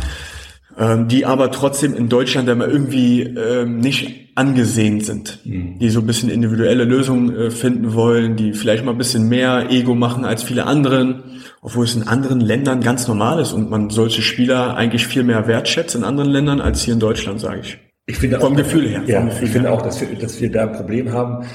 [0.79, 5.79] ähm, die aber trotzdem in Deutschland immer irgendwie ähm, nicht angesehen sind, mhm.
[5.79, 9.71] die so ein bisschen individuelle Lösungen äh, finden wollen, die vielleicht mal ein bisschen mehr
[9.71, 11.23] Ego machen als viele anderen,
[11.61, 15.47] obwohl es in anderen Ländern ganz normal ist und man solche Spieler eigentlich viel mehr
[15.47, 17.79] wertschätzt in anderen Ländern als hier in Deutschland, sage ich.
[18.05, 19.01] Ich finde vom auch, Gefühl her.
[19.07, 21.45] Ja, Gefühl ich finde auch, dass wir, dass wir da ein Problem haben.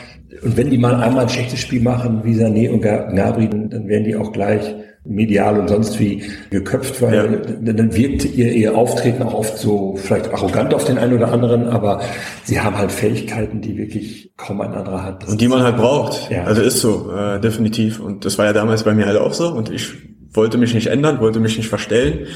[0.43, 4.05] Und wenn die mal einmal ein schlechtes Spiel machen, wie Sané und Gabri, dann werden
[4.05, 7.72] die auch gleich medial und sonst wie geköpft, weil ja.
[7.72, 11.66] dann wirkt ihr, ihr Auftreten auch oft so vielleicht arrogant auf den einen oder anderen,
[11.66, 12.00] aber
[12.44, 15.22] sie haben halt Fähigkeiten, die wirklich kaum ein anderer hat.
[15.24, 16.30] Das und die man halt braucht.
[16.30, 16.44] Ja.
[16.44, 17.98] Also ist so, äh, definitiv.
[17.98, 19.92] Und das war ja damals bei mir halt auch so und ich
[20.32, 22.26] wollte mich nicht ändern, wollte mich nicht verstellen.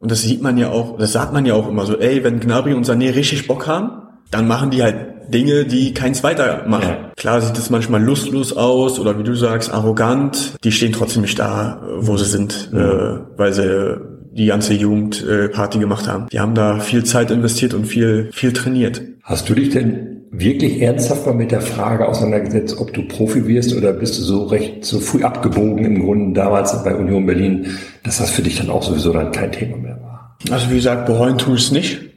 [0.00, 2.40] Und das sieht man ja auch, das sagt man ja auch immer so, ey, wenn
[2.40, 6.88] Gnabry und Sané richtig Bock haben, dann machen die halt Dinge, die keins weiter machen.
[6.88, 7.12] Ja.
[7.16, 10.54] Klar sieht es manchmal lustlos aus oder wie du sagst, arrogant.
[10.64, 13.16] Die stehen trotzdem nicht da, wo sie sind, ja.
[13.16, 14.00] äh, weil sie
[14.32, 16.26] die ganze Jugend äh, Party gemacht haben.
[16.32, 19.02] Die haben da viel Zeit investiert und viel, viel trainiert.
[19.22, 23.74] Hast du dich denn wirklich ernsthaft mal mit der Frage auseinandergesetzt, ob du Profi wirst
[23.74, 27.66] oder bist du so recht so früh abgebogen im Grunde damals bei Union Berlin,
[28.04, 30.36] dass das für dich dann auch sowieso dann kein Thema mehr war?
[30.50, 32.07] Also wie gesagt, bereuen tue ich es nicht.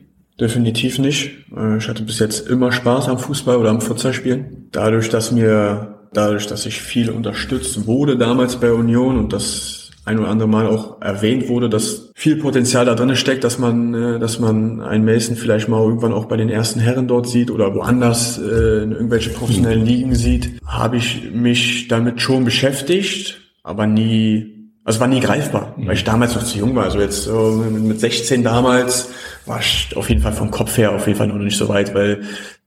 [0.41, 1.31] Definitiv nicht.
[1.55, 4.69] Äh, ich hatte bis jetzt immer Spaß am Fußball oder am Futsalspielen.
[4.71, 10.17] Dadurch, dass mir, dadurch, dass ich viel unterstützt wurde damals bei Union und das ein
[10.17, 14.19] oder andere Mal auch erwähnt wurde, dass viel Potenzial da drin steckt, dass man, äh,
[14.19, 17.75] dass man einen Mason vielleicht mal irgendwann auch bei den ersten Herren dort sieht oder
[17.75, 24.57] woanders äh, in irgendwelche professionellen Ligen sieht, habe ich mich damit schon beschäftigt, aber nie
[24.83, 26.85] also war nie greifbar, weil ich damals noch zu jung war.
[26.85, 29.09] Also jetzt mit 16 damals
[29.45, 31.93] war ich auf jeden Fall vom Kopf her auf jeden Fall noch nicht so weit,
[31.93, 32.21] weil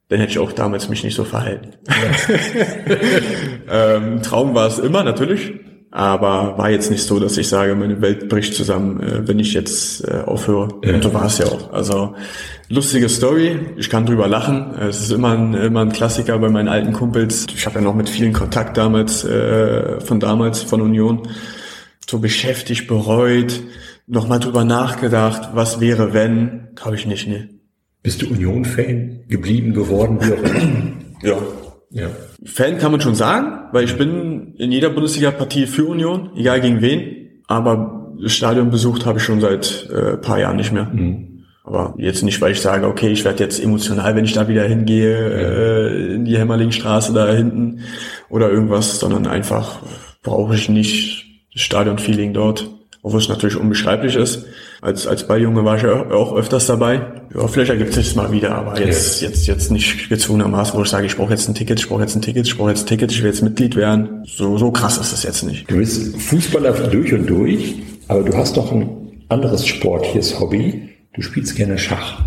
[0.09, 1.71] dann hätte ich auch damals mich nicht so verhalten.
[3.67, 5.53] Ähm, Traum war es immer, natürlich.
[5.91, 9.55] Aber war jetzt nicht so, dass ich sage, meine Welt bricht zusammen, äh, wenn ich
[9.55, 10.69] jetzt äh, aufhöre.
[10.85, 10.95] Ja.
[10.95, 11.73] Und so war es ja auch.
[11.73, 12.15] Also
[12.69, 14.75] lustige Story, ich kann drüber lachen.
[14.79, 17.47] Es ist immer ein, immer ein Klassiker bei meinen alten Kumpels.
[17.55, 21.29] Ich habe ja noch mit vielen Kontakt damals, äh, von damals, von Union
[22.11, 23.63] so beschäftigt, bereut,
[24.07, 27.49] nochmal drüber nachgedacht, was wäre, wenn, glaube ich nicht, ne.
[28.03, 30.93] Bist du Union-Fan geblieben, geworden, wie auch immer?
[31.23, 31.37] ja.
[31.91, 32.09] Ja.
[32.45, 36.81] Fan kann man schon sagen, weil ich bin in jeder Bundesliga-Partie für Union, egal gegen
[36.81, 37.43] wen.
[37.47, 40.87] Aber das Stadion besucht habe ich schon seit äh, paar Jahren nicht mehr.
[40.87, 41.45] Mhm.
[41.63, 44.65] Aber jetzt nicht, weil ich sage, okay, ich werde jetzt emotional, wenn ich da wieder
[44.65, 45.49] hingehe, ja.
[45.49, 47.81] äh, in die Hämmerlingstraße da hinten
[48.29, 49.79] oder irgendwas, sondern einfach
[50.23, 51.25] brauche ich nicht
[51.55, 52.69] das Stadion-Feeling dort.
[53.05, 54.47] Obwohl es natürlich unbeschreiblich ist.
[54.81, 57.03] Als, als Balljunge war ich ja auch öfters dabei.
[57.35, 61.07] Ja, vielleicht ergibt sich mal wieder, aber jetzt, jetzt, jetzt nicht gezwungenermaßen, wo ich sage,
[61.07, 63.13] ich brauche jetzt ein Ticket, ich brauche jetzt ein Ticket, ich brauche jetzt ein Ticket,
[63.13, 64.25] ich will jetzt Mitglied werden.
[64.27, 65.71] So, so krass ist es jetzt nicht.
[65.71, 67.75] Du bist Fußballer durch und durch,
[68.09, 70.89] aber du hast doch ein anderes sportliches Hobby.
[71.13, 72.23] Du spielst gerne Schach.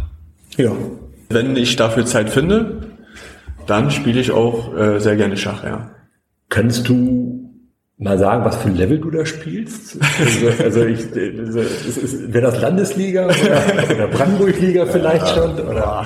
[0.57, 0.73] Ja.
[1.29, 2.91] Wenn ich dafür Zeit finde,
[3.65, 5.89] dann spiele ich auch äh, sehr gerne Schach, ja.
[6.49, 7.26] Kannst du
[7.97, 9.97] mal sagen, was für ein Level du da spielst?
[10.19, 11.59] Also, also ich, also,
[12.33, 15.59] wäre das Landesliga oder, oder Brandenburg-Liga vielleicht schon?
[15.59, 16.05] Oder?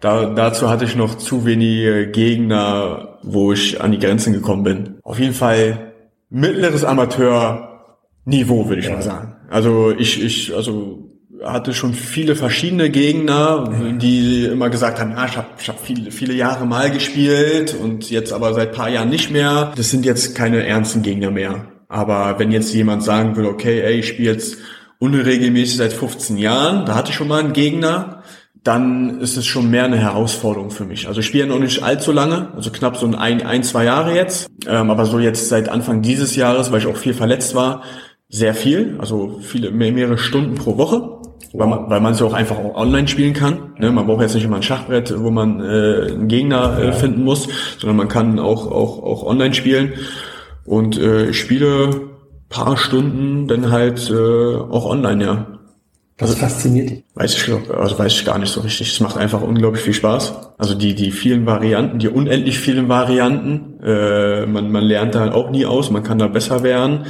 [0.00, 4.98] Da, dazu hatte ich noch zu wenige Gegner, wo ich an die Grenzen gekommen bin.
[5.02, 5.92] Auf jeden Fall
[6.30, 8.94] mittleres Amateur-Niveau, würde ich ja.
[8.94, 9.36] mal sagen.
[9.50, 11.09] Also ich, ich, also
[11.44, 16.34] hatte schon viele verschiedene Gegner, die immer gesagt haben, ja, ich habe hab viele, viele
[16.34, 19.72] Jahre mal gespielt und jetzt aber seit paar Jahren nicht mehr.
[19.76, 21.66] Das sind jetzt keine ernsten Gegner mehr.
[21.88, 24.58] Aber wenn jetzt jemand sagen will, okay, ey, ich spiele jetzt
[24.98, 28.22] unregelmäßig seit 15 Jahren, da hatte ich schon mal einen Gegner,
[28.62, 31.08] dann ist es schon mehr eine Herausforderung für mich.
[31.08, 34.50] Also ich spiele noch nicht allzu lange, also knapp so ein, ein zwei Jahre jetzt,
[34.66, 37.82] ähm, aber so jetzt seit Anfang dieses Jahres, weil ich auch viel verletzt war,
[38.30, 41.20] sehr viel, also viele mehrere Stunden pro Woche
[41.52, 43.72] weil man, weil man es ja auch einfach auch online spielen kann.
[43.78, 43.90] Ne?
[43.90, 47.48] Man braucht jetzt nicht immer ein Schachbrett, wo man äh, einen Gegner äh, finden muss,
[47.78, 49.94] sondern man kann auch auch auch online spielen.
[50.64, 52.08] Und äh, ich spiele
[52.48, 55.46] paar Stunden dann halt äh, auch online, ja.
[56.18, 57.04] Was also, fasziniert dich?
[57.14, 58.92] Weiß ich, also weiß ich gar nicht so richtig.
[58.92, 60.34] Es macht einfach unglaublich viel Spaß.
[60.58, 63.82] Also die, die vielen Varianten, die unendlich vielen Varianten.
[63.82, 67.06] Äh, man, man lernt da auch nie aus, man kann da besser werden.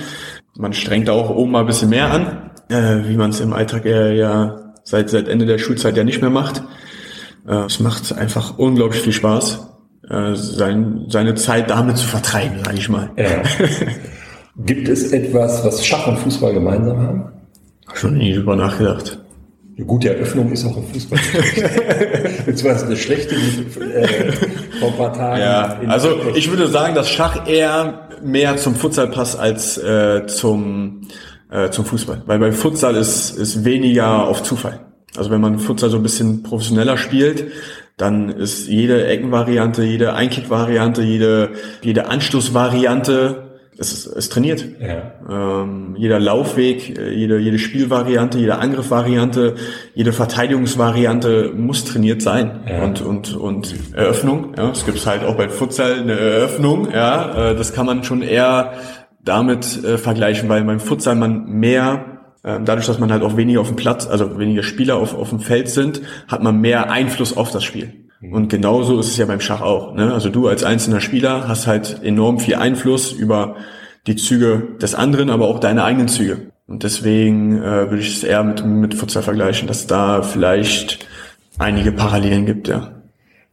[0.57, 3.85] Man strengt auch oben mal ein bisschen mehr an äh, wie man es im Alltag
[3.85, 6.63] eher ja seit, seit Ende der Schulzeit ja nicht mehr macht.
[7.47, 9.67] Äh, es macht einfach unglaublich viel Spaß,
[10.09, 13.11] äh, sein, seine Zeit damit zu vertreiben, sage ich mal.
[13.17, 13.43] Ja.
[14.57, 17.25] Gibt es etwas, was Schach und Fußball gemeinsam haben?
[17.95, 19.19] Schon nie drüber nachgedacht.
[19.77, 21.19] Eine gute Eröffnung ist auch im Fußball.
[22.47, 24.33] Beziehungsweise eine schlechte äh,
[24.79, 25.41] vor ein paar Tagen.
[25.41, 31.03] Ja, also ich würde sagen, dass Schach eher mehr zum Futsal passt als äh, zum
[31.51, 32.23] äh, zum Fußball.
[32.27, 34.81] Weil beim Futsal ist, ist weniger auf Zufall.
[35.17, 37.53] Also wenn man Futsal so ein bisschen professioneller spielt,
[37.97, 41.51] dann ist jede Eckenvariante, jede Einkick-Variante, jede,
[41.83, 43.50] jede Anstoßvariante,
[43.81, 44.65] es ist, ist trainiert.
[44.79, 45.63] Ja.
[45.63, 49.55] Ähm, jeder Laufweg, jede, jede Spielvariante, jede Angriffvariante,
[49.95, 52.61] jede Verteidigungsvariante muss trainiert sein.
[52.69, 52.85] Ja.
[52.85, 57.57] Und, und, und Eröffnung, ja, es gibt halt auch bei Futsal eine Eröffnung, ja, äh,
[57.57, 58.75] das kann man schon eher
[59.25, 63.63] damit äh, vergleichen, weil beim Futsal man mehr, äh, dadurch, dass man halt auch weniger
[63.63, 67.35] auf dem Platz, also weniger Spieler auf, auf dem Feld sind, hat man mehr Einfluss
[67.35, 68.10] auf das Spiel.
[68.21, 68.33] Mhm.
[68.33, 69.95] Und genauso ist es ja beim Schach auch.
[69.95, 70.13] Ne?
[70.13, 73.57] Also du als einzelner Spieler hast halt enorm viel Einfluss über
[74.07, 76.53] die Züge des anderen, aber auch deine eigenen Züge.
[76.67, 81.07] Und deswegen äh, würde ich es eher mit, mit Futsal vergleichen, dass da vielleicht
[81.59, 83.03] einige Parallelen gibt, ja.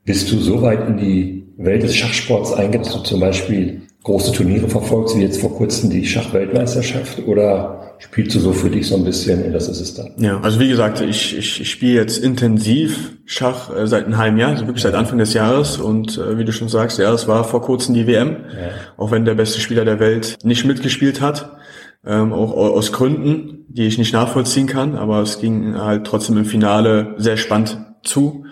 [0.05, 4.31] Bist du so weit in die Welt des Schachsports eingegangen, dass du zum Beispiel große
[4.31, 8.95] Turniere verfolgst, wie jetzt vor kurzem die Schachweltmeisterschaft, oder spielst du so für dich so
[8.95, 10.11] ein bisschen und das ist es dann?
[10.17, 14.37] Ja, also wie gesagt, ich, ich, ich spiele jetzt intensiv Schach äh, seit einem halben
[14.37, 17.27] Jahr, also wirklich seit Anfang des Jahres und äh, wie du schon sagst, ja, es
[17.27, 18.69] war vor kurzem die WM, ja.
[18.97, 21.57] auch wenn der beste Spieler der Welt nicht mitgespielt hat.
[22.05, 26.45] Ähm, auch aus Gründen, die ich nicht nachvollziehen kann, aber es ging halt trotzdem im
[26.45, 28.45] Finale sehr spannend zu.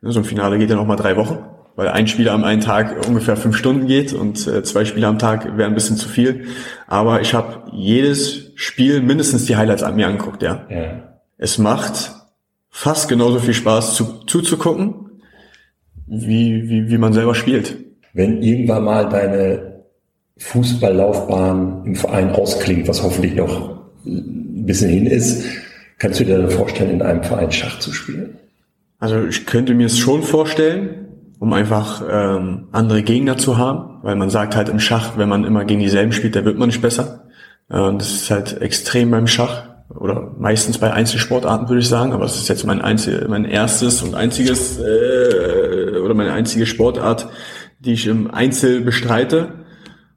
[0.00, 1.38] So ein Finale geht ja noch mal drei Wochen
[1.76, 5.18] weil ein Spieler am einen Tag ungefähr fünf Stunden geht und äh, zwei Spieler am
[5.18, 6.46] Tag wäre ein bisschen zu viel.
[6.86, 10.64] Aber ich habe jedes Spiel mindestens die Highlights an mir angeguckt, ja.
[10.70, 11.18] ja.
[11.36, 12.12] Es macht
[12.70, 14.94] fast genauso viel Spaß zu, zuzugucken,
[16.06, 17.76] wie, wie, wie man selber spielt.
[18.12, 19.82] Wenn irgendwann mal deine
[20.38, 25.44] Fußballlaufbahn im Verein ausklingt, was hoffentlich noch ein bisschen hin ist,
[25.98, 28.36] kannst du dir dann vorstellen, in einem Verein Schach zu spielen?
[29.00, 31.08] Also ich könnte mir es schon vorstellen,
[31.40, 35.42] um einfach ähm, andere Gegner zu haben, weil man sagt halt im Schach, wenn man
[35.42, 37.24] immer gegen dieselben spielt, dann wird man nicht besser.
[37.68, 42.24] Äh, das ist halt extrem beim Schach oder meistens bei Einzelsportarten würde ich sagen, aber
[42.24, 47.28] es ist jetzt mein einzig, mein erstes und einziges äh, oder meine einzige Sportart,
[47.80, 49.64] die ich im Einzel bestreite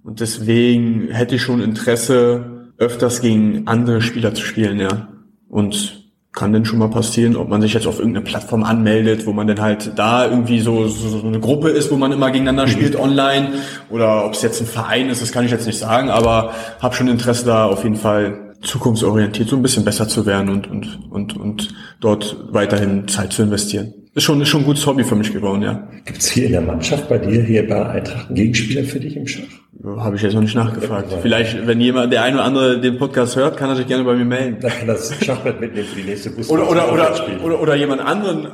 [0.04, 5.10] und deswegen hätte ich schon Interesse, öfters gegen andere Spieler zu spielen, ja.
[5.50, 6.05] Und
[6.36, 9.48] kann denn schon mal passieren, ob man sich jetzt auf irgendeine Plattform anmeldet, wo man
[9.48, 12.72] dann halt da irgendwie so, so, so eine Gruppe ist, wo man immer gegeneinander mhm.
[12.72, 13.54] spielt online
[13.90, 16.94] oder ob es jetzt ein Verein ist, das kann ich jetzt nicht sagen, aber habe
[16.94, 21.12] schon Interesse da auf jeden Fall zukunftsorientiert so ein bisschen besser zu werden und und
[21.12, 23.94] und und dort weiterhin Zeit zu investieren.
[24.14, 25.88] Ist schon ist schon ein gutes Hobby für mich geworden, ja.
[26.06, 29.16] Gibt es hier in der Mannschaft bei dir hier bei Eintracht einen Gegenspieler für dich
[29.16, 29.44] im Schach?
[29.84, 31.14] Habe ich jetzt noch nicht nachgefragt.
[31.22, 34.14] Vielleicht, wenn jemand, der eine oder andere den Podcast hört, kann er sich gerne bei
[34.16, 34.58] mir melden.
[34.62, 36.50] Dann kann das Schachbrett mitnehmen für die nächste Bus.
[36.50, 37.14] Oder, oder, oder,
[37.44, 38.48] oder, oder jemand anderen äh,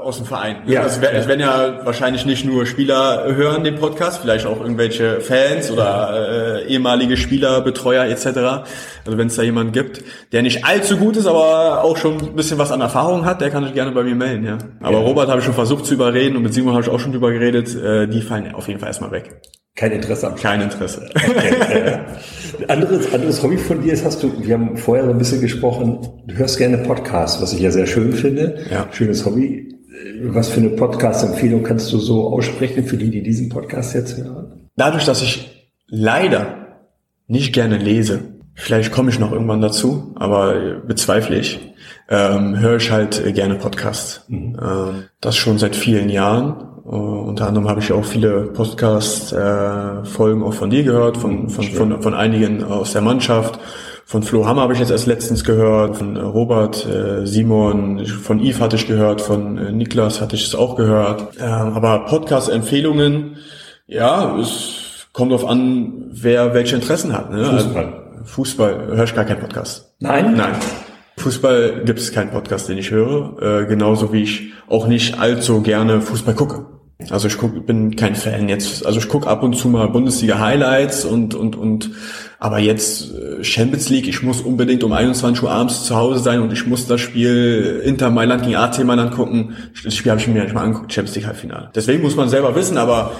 [0.00, 0.56] aus dem Verein.
[0.66, 0.84] Ja.
[0.86, 5.20] Es, wär- es werden ja wahrscheinlich nicht nur Spieler hören den Podcast, vielleicht auch irgendwelche
[5.20, 8.26] Fans oder äh, ehemalige Spieler, Betreuer etc.
[9.04, 10.02] Also wenn es da jemanden gibt,
[10.32, 13.50] der nicht allzu gut ist, aber auch schon ein bisschen was an Erfahrung hat, der
[13.50, 14.46] kann sich gerne bei mir melden.
[14.46, 14.58] Ja.
[14.80, 15.04] Aber Ja.
[15.04, 17.30] Robert habe ich schon versucht zu überreden und mit Simon habe ich auch schon drüber
[17.30, 17.74] geredet.
[17.76, 19.42] Äh, die fallen auf jeden Fall erstmal weg.
[19.74, 21.08] Kein Interesse am Kein Interesse.
[22.68, 26.06] Anderes, anderes Hobby von dir ist, hast du, wir haben vorher so ein bisschen gesprochen,
[26.26, 28.66] du hörst gerne Podcasts, was ich ja sehr schön finde.
[28.70, 28.86] Ja.
[28.92, 29.74] Schönes Hobby.
[30.24, 34.68] Was für eine Podcast-Empfehlung kannst du so aussprechen für die, die diesen Podcast jetzt hören?
[34.76, 36.78] Dadurch, dass ich leider
[37.26, 38.20] nicht gerne lese,
[38.54, 41.72] vielleicht komme ich noch irgendwann dazu, aber bezweifle ich,
[42.08, 44.26] ähm, höre ich halt äh, gerne Podcasts.
[44.28, 46.71] Ähm, das schon seit vielen Jahren.
[46.84, 52.02] Äh, unter anderem habe ich auch viele Podcast-Folgen auch von dir gehört, von, von, von,
[52.02, 53.58] von einigen aus der Mannschaft.
[54.04, 58.40] Von Flo Hammer habe ich jetzt erst letztens gehört, von äh, Robert, äh, Simon, von
[58.40, 61.34] Yves hatte ich gehört, von äh, Niklas hatte ich es auch gehört.
[61.40, 63.36] Ähm, aber Podcast-Empfehlungen,
[63.86, 67.30] ja, es kommt darauf an, wer welche Interessen hat.
[67.30, 67.44] Ne?
[67.44, 67.84] Fußball.
[67.84, 69.94] Also, Fußball höre ich gar keinen Podcast.
[70.00, 70.34] Nein?
[70.36, 70.56] Nein.
[71.16, 73.62] Fußball gibt es keinen Podcast, den ich höre.
[73.62, 76.66] Äh, genauso wie ich auch nicht allzu gerne Fußball gucke.
[77.10, 78.86] Also ich guck, bin kein Fan jetzt.
[78.86, 81.90] Also ich gucke ab und zu mal Bundesliga Highlights und und und.
[82.38, 84.08] Aber jetzt äh, Champions League.
[84.08, 87.82] Ich muss unbedingt um 21 Uhr abends zu Hause sein und ich muss das Spiel
[87.84, 89.56] Inter Mailand gegen AC Mailand gucken.
[89.84, 90.92] Das Spiel habe ich mir nicht mal angeguckt.
[90.92, 91.70] Champions League Halbfinale.
[91.74, 92.78] Deswegen muss man selber wissen.
[92.78, 93.12] Aber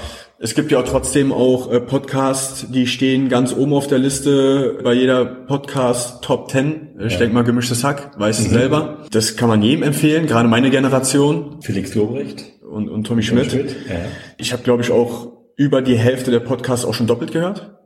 [0.42, 4.80] es gibt ja auch trotzdem auch äh, Podcasts, die stehen ganz oben auf der Liste
[4.82, 6.96] bei jeder Podcast Top 10.
[7.06, 9.06] Ich denke mal gemischtes Hack, weiß selber.
[9.12, 12.44] Das kann man jedem empfehlen, gerade meine Generation Felix Lobrecht.
[12.68, 13.52] und, und Tommy Schmidt.
[13.52, 13.94] Ja.
[14.36, 17.78] Ich habe, glaube ich, auch über die Hälfte der Podcasts auch schon doppelt gehört,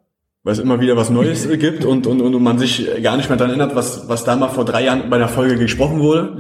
[0.47, 3.29] weil es immer wieder was Neues äh, gibt und, und, und man sich gar nicht
[3.29, 6.39] mehr daran erinnert, was, was da mal vor drei Jahren bei einer Folge gesprochen wurde.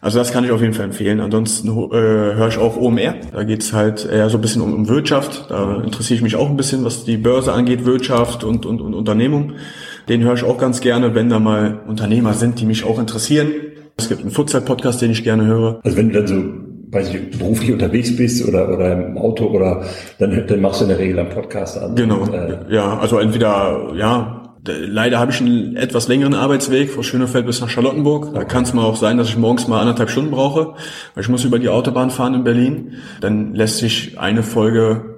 [0.00, 1.20] Also das kann ich auf jeden Fall empfehlen.
[1.20, 3.14] Ansonsten äh, höre ich auch OMR.
[3.32, 5.46] Da geht's halt eher so ein bisschen um, um Wirtschaft.
[5.50, 8.92] Da interessiere ich mich auch ein bisschen, was die Börse angeht, Wirtschaft und, und, und
[8.92, 9.52] Unternehmung.
[10.08, 13.52] Den höre ich auch ganz gerne, wenn da mal Unternehmer sind, die mich auch interessieren.
[13.96, 15.78] Es gibt einen Futsal-Podcast, den ich gerne höre.
[15.84, 16.34] Also wenn du dann so,
[16.94, 19.84] weiß ich, beruflich unterwegs bist oder, oder im Auto oder
[20.18, 21.94] dann, dann machst du in der Regel einen Podcast an.
[21.96, 22.18] Genau.
[22.18, 27.46] Und, äh, ja, also entweder, ja, leider habe ich einen etwas längeren Arbeitsweg von Schönefeld
[27.46, 28.32] bis nach Charlottenburg.
[28.34, 30.74] Da kann es mal auch sein, dass ich morgens mal anderthalb Stunden brauche,
[31.14, 32.94] weil ich muss über die Autobahn fahren in Berlin.
[33.20, 35.14] Dann lässt sich eine Folge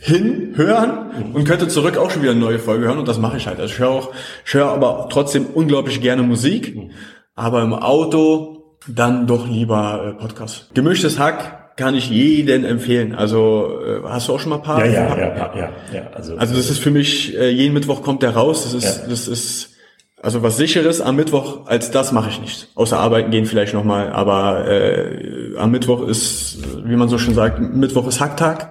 [0.00, 3.36] hin hören und könnte zurück auch schon wieder eine neue Folge hören und das mache
[3.36, 3.58] ich halt.
[3.58, 4.12] Also ich höre auch,
[4.46, 6.76] ich höre aber trotzdem unglaublich gerne Musik,
[7.34, 8.57] aber im Auto
[8.88, 10.70] dann doch lieber äh, Podcast.
[10.74, 13.14] Gemischtes Hack kann ich jeden empfehlen.
[13.14, 14.84] Also äh, hast du auch schon mal ein paar?
[14.84, 16.02] ja, ja, ja, ja, ja, ja.
[16.14, 18.64] Also, Also das ist für mich, äh, jeden Mittwoch kommt der raus.
[18.64, 19.08] Das ist, Ja.
[19.08, 19.70] das ist
[20.20, 22.68] also was sicheres am Mittwoch als das mache ich nicht.
[22.74, 27.60] Außer arbeiten gehen vielleicht nochmal, aber äh, am Mittwoch ist, wie man so schön sagt,
[27.60, 28.70] Mittwoch ist Hacktag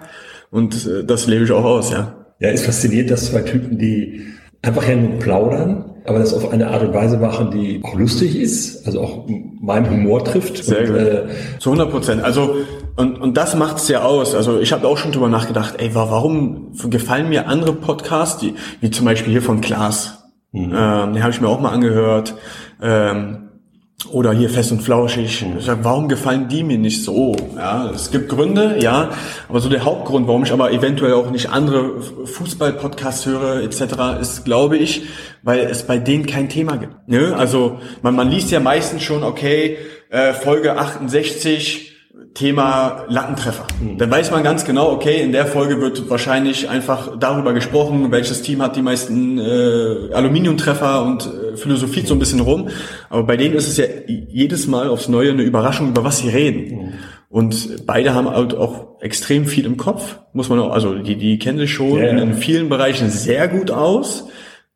[0.51, 2.15] und äh, das lebe ich auch aus, ja.
[2.39, 4.25] ja, ist fasziniert, dass zwei Typen, die
[4.61, 8.35] einfach ja nur plaudern, aber das auf eine Art und Weise machen, die auch lustig
[8.39, 9.27] ist, also auch
[9.61, 10.63] meinen Humor trifft.
[10.63, 10.95] Sehr und, gut.
[10.97, 11.23] Äh,
[11.59, 12.23] Zu 100 Prozent.
[12.23, 12.55] Also
[12.95, 14.33] und, und das macht's ja aus.
[14.33, 18.55] Also ich habe auch schon drüber nachgedacht, ey, wa- warum gefallen mir andere Podcasts, die,
[18.81, 20.23] wie zum Beispiel hier von Klaas.
[20.53, 22.33] Ähm, den habe ich mir auch mal angehört.
[22.81, 23.46] Ähm,
[24.11, 25.43] oder hier fest und flauschig.
[25.57, 27.35] Ich sag, warum gefallen die mir nicht so?
[27.55, 29.09] Ja, es gibt Gründe, ja,
[29.49, 34.45] aber so der Hauptgrund, warum ich aber eventuell auch nicht andere Fußball-Podcasts höre etc., ist,
[34.45, 35.07] glaube ich,
[35.41, 37.07] weil es bei denen kein Thema gibt.
[37.07, 37.35] Ne?
[37.35, 39.77] Also man, man liest ja meistens schon, okay,
[40.09, 41.86] äh, Folge 68,
[42.37, 43.65] Thema Lattentreffer.
[43.97, 48.43] Dann weiß man ganz genau, okay, in der Folge wird wahrscheinlich einfach darüber gesprochen, welches
[48.43, 52.69] Team hat die meisten äh, Aluminiumtreffer und äh, philosophiert so ein bisschen rum.
[53.09, 56.29] Aber bei denen ist es ja jedes Mal aufs Neue eine Überraschung, über was sie
[56.29, 56.93] reden.
[57.29, 61.39] Und beide haben halt auch extrem viel im Kopf, muss man auch, also die, die
[61.39, 62.09] kennen sich schon ja.
[62.09, 64.27] in vielen Bereichen sehr gut aus.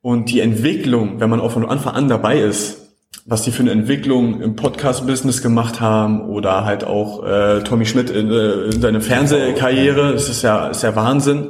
[0.01, 2.80] Und die Entwicklung, wenn man auch von Anfang an dabei ist,
[3.25, 8.09] was die für eine Entwicklung im Podcast-Business gemacht haben oder halt auch äh, Tommy Schmidt
[8.09, 11.49] in, äh, in seine Fernsehkarriere, das ist ja, ist ja Wahnsinn.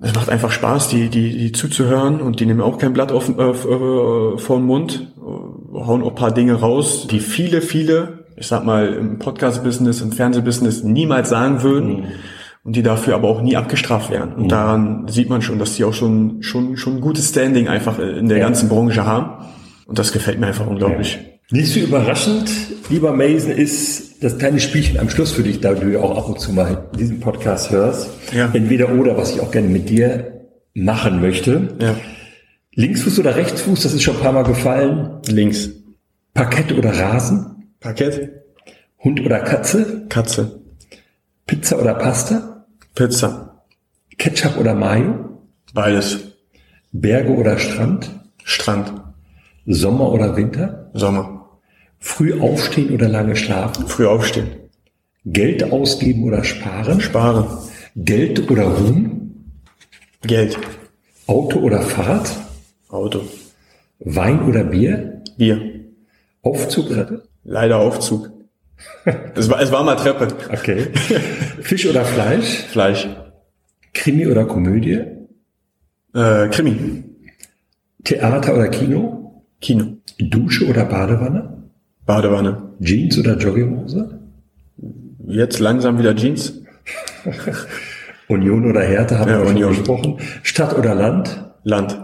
[0.00, 3.36] Es macht einfach Spaß, die, die, die zuzuhören und die nehmen auch kein Blatt auf,
[3.36, 8.24] auf, äh, vor den Mund, äh, hauen auch ein paar Dinge raus, die viele, viele,
[8.36, 12.04] ich sag mal, im Podcast-Business, im Fernsehbusiness niemals sagen würden
[12.62, 14.34] und die dafür aber auch nie abgestraft werden.
[14.34, 17.98] Und daran sieht man schon, dass die auch schon, schon, schon ein gutes Standing einfach
[17.98, 18.44] in der Ja.
[18.44, 19.44] ganzen Branche haben.
[19.88, 21.18] Und das gefällt mir einfach unglaublich.
[21.50, 22.50] Nicht so überraschend,
[22.90, 26.28] lieber Mason, ist das kleine Spielchen am Schluss für dich, da du ja auch ab
[26.28, 28.10] und zu mal diesen Podcast hörst.
[28.34, 28.50] Ja.
[28.52, 30.42] Entweder oder, was ich auch gerne mit dir
[30.74, 31.74] machen möchte.
[31.80, 31.96] Ja.
[32.74, 35.22] Linksfuß oder Rechtsfuß, das ist schon ein paar Mal gefallen.
[35.26, 35.70] Links.
[36.34, 37.72] Parkett oder Rasen?
[37.80, 38.30] Parkett.
[39.02, 40.04] Hund oder Katze?
[40.10, 40.60] Katze.
[41.46, 42.66] Pizza oder Pasta?
[42.94, 43.64] Pizza.
[44.18, 45.48] Ketchup oder Mayo?
[45.72, 46.18] Beides.
[46.92, 48.10] Berge oder Strand?
[48.44, 48.92] Strand.
[49.70, 50.90] Sommer oder Winter?
[50.94, 51.58] Sommer.
[51.98, 53.86] Früh aufstehen oder lange schlafen?
[53.86, 54.48] Früh aufstehen.
[55.26, 57.02] Geld ausgeben oder sparen?
[57.02, 57.46] Sparen.
[57.94, 59.52] Geld oder Ruhm?
[60.22, 60.58] Geld.
[61.26, 62.34] Auto oder Fahrrad?
[62.88, 63.20] Auto.
[63.98, 65.22] Wein oder Bier?
[65.36, 65.60] Bier.
[66.40, 67.22] Aufzug oder?
[67.44, 68.30] Leider Aufzug.
[69.34, 70.28] es, war, es war mal Treppe.
[70.50, 70.86] Okay.
[71.60, 72.64] Fisch oder Fleisch?
[72.70, 73.06] Fleisch.
[73.92, 75.04] Krimi oder Komödie?
[76.14, 77.04] Äh, Krimi.
[78.02, 79.17] Theater oder Kino?
[79.60, 79.84] Kino.
[80.18, 81.62] Dusche oder Badewanne?
[82.06, 82.62] Badewanne.
[82.80, 84.18] Jeans oder Jogginghose?
[85.26, 86.62] Jetzt langsam wieder Jeans.
[88.28, 89.70] Union oder Härte haben Ja, wir schon Union.
[89.70, 90.16] gesprochen.
[90.42, 91.44] Stadt oder Land?
[91.64, 92.00] Land.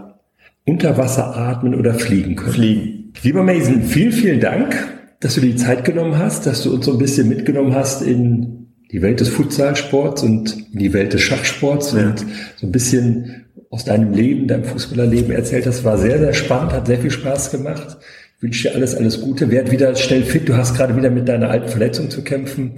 [0.65, 2.51] Unter Wasser atmen oder fliegen können?
[2.53, 3.13] Fliegen.
[3.23, 4.75] Lieber Mason, vielen, vielen Dank,
[5.19, 8.54] dass du die Zeit genommen hast, dass du uns so ein bisschen mitgenommen hast in
[8.95, 11.99] die Welt des Futsalsports und in die Welt des Schachsports Ja.
[12.11, 12.19] und
[12.55, 15.83] so ein bisschen aus deinem Leben, deinem Fußballerleben erzählt hast.
[15.83, 17.97] War sehr, sehr spannend, hat sehr viel Spaß gemacht.
[18.37, 19.51] Ich wünsche dir alles, alles Gute.
[19.51, 20.47] Werd wieder schnell fit.
[20.47, 22.71] Du hast gerade wieder mit deiner alten Verletzung zu kämpfen.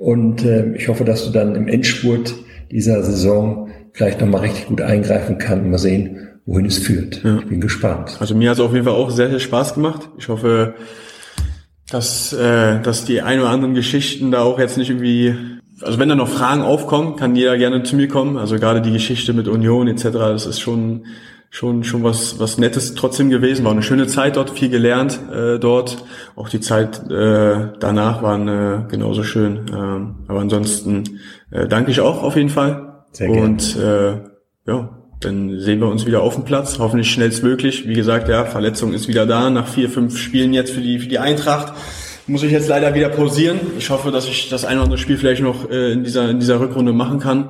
[0.00, 2.34] Und äh, ich hoffe, dass du dann im Endspurt
[2.70, 7.22] dieser Saison vielleicht nochmal richtig gut eingreifen kannst und mal sehen, wohin es führt.
[7.42, 8.16] Ich bin gespannt.
[8.20, 10.08] Also mir hat es auf jeden Fall auch sehr, sehr Spaß gemacht.
[10.16, 10.72] Ich hoffe,
[11.92, 15.34] dass, äh, dass die ein oder anderen Geschichten da auch jetzt nicht irgendwie,
[15.80, 18.36] also wenn da noch Fragen aufkommen, kann jeder gerne zu mir kommen.
[18.36, 21.04] Also gerade die Geschichte mit Union etc., das ist schon
[21.54, 23.66] schon schon was was Nettes trotzdem gewesen.
[23.66, 26.02] War eine schöne Zeit dort, viel gelernt äh, dort.
[26.34, 29.66] Auch die Zeit äh, danach waren äh, genauso schön.
[29.70, 31.20] Ähm, aber ansonsten
[31.50, 33.04] äh, danke ich auch auf jeden Fall.
[33.12, 33.42] Sehr gerne.
[33.42, 34.12] Und äh,
[34.66, 37.88] ja, dann sehen wir uns wieder auf dem Platz, hoffentlich schnellstmöglich.
[37.88, 39.50] Wie gesagt, ja, Verletzung ist wieder da.
[39.50, 41.72] Nach vier, fünf Spielen jetzt für die, für die Eintracht
[42.26, 43.58] muss ich jetzt leider wieder pausieren.
[43.78, 46.38] Ich hoffe, dass ich das ein oder andere Spiel vielleicht noch äh, in, dieser, in
[46.38, 47.48] dieser Rückrunde machen kann.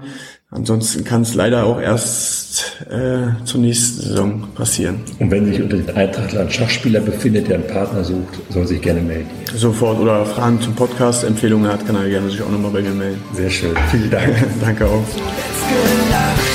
[0.50, 5.00] Ansonsten kann es leider auch erst äh, zur nächsten Saison passieren.
[5.18, 9.00] Und wenn sich unter den Eintrachtlern Schachspieler befindet, der einen Partner sucht, soll sich gerne
[9.00, 9.30] melden.
[9.54, 12.90] Sofort oder Fragen zum Podcast, Empfehlungen hat, kann er gerne sich auch nochmal bei mir
[12.90, 13.22] melden.
[13.32, 13.74] Sehr schön.
[13.90, 14.34] Vielen Dank.
[14.60, 16.51] Danke auch.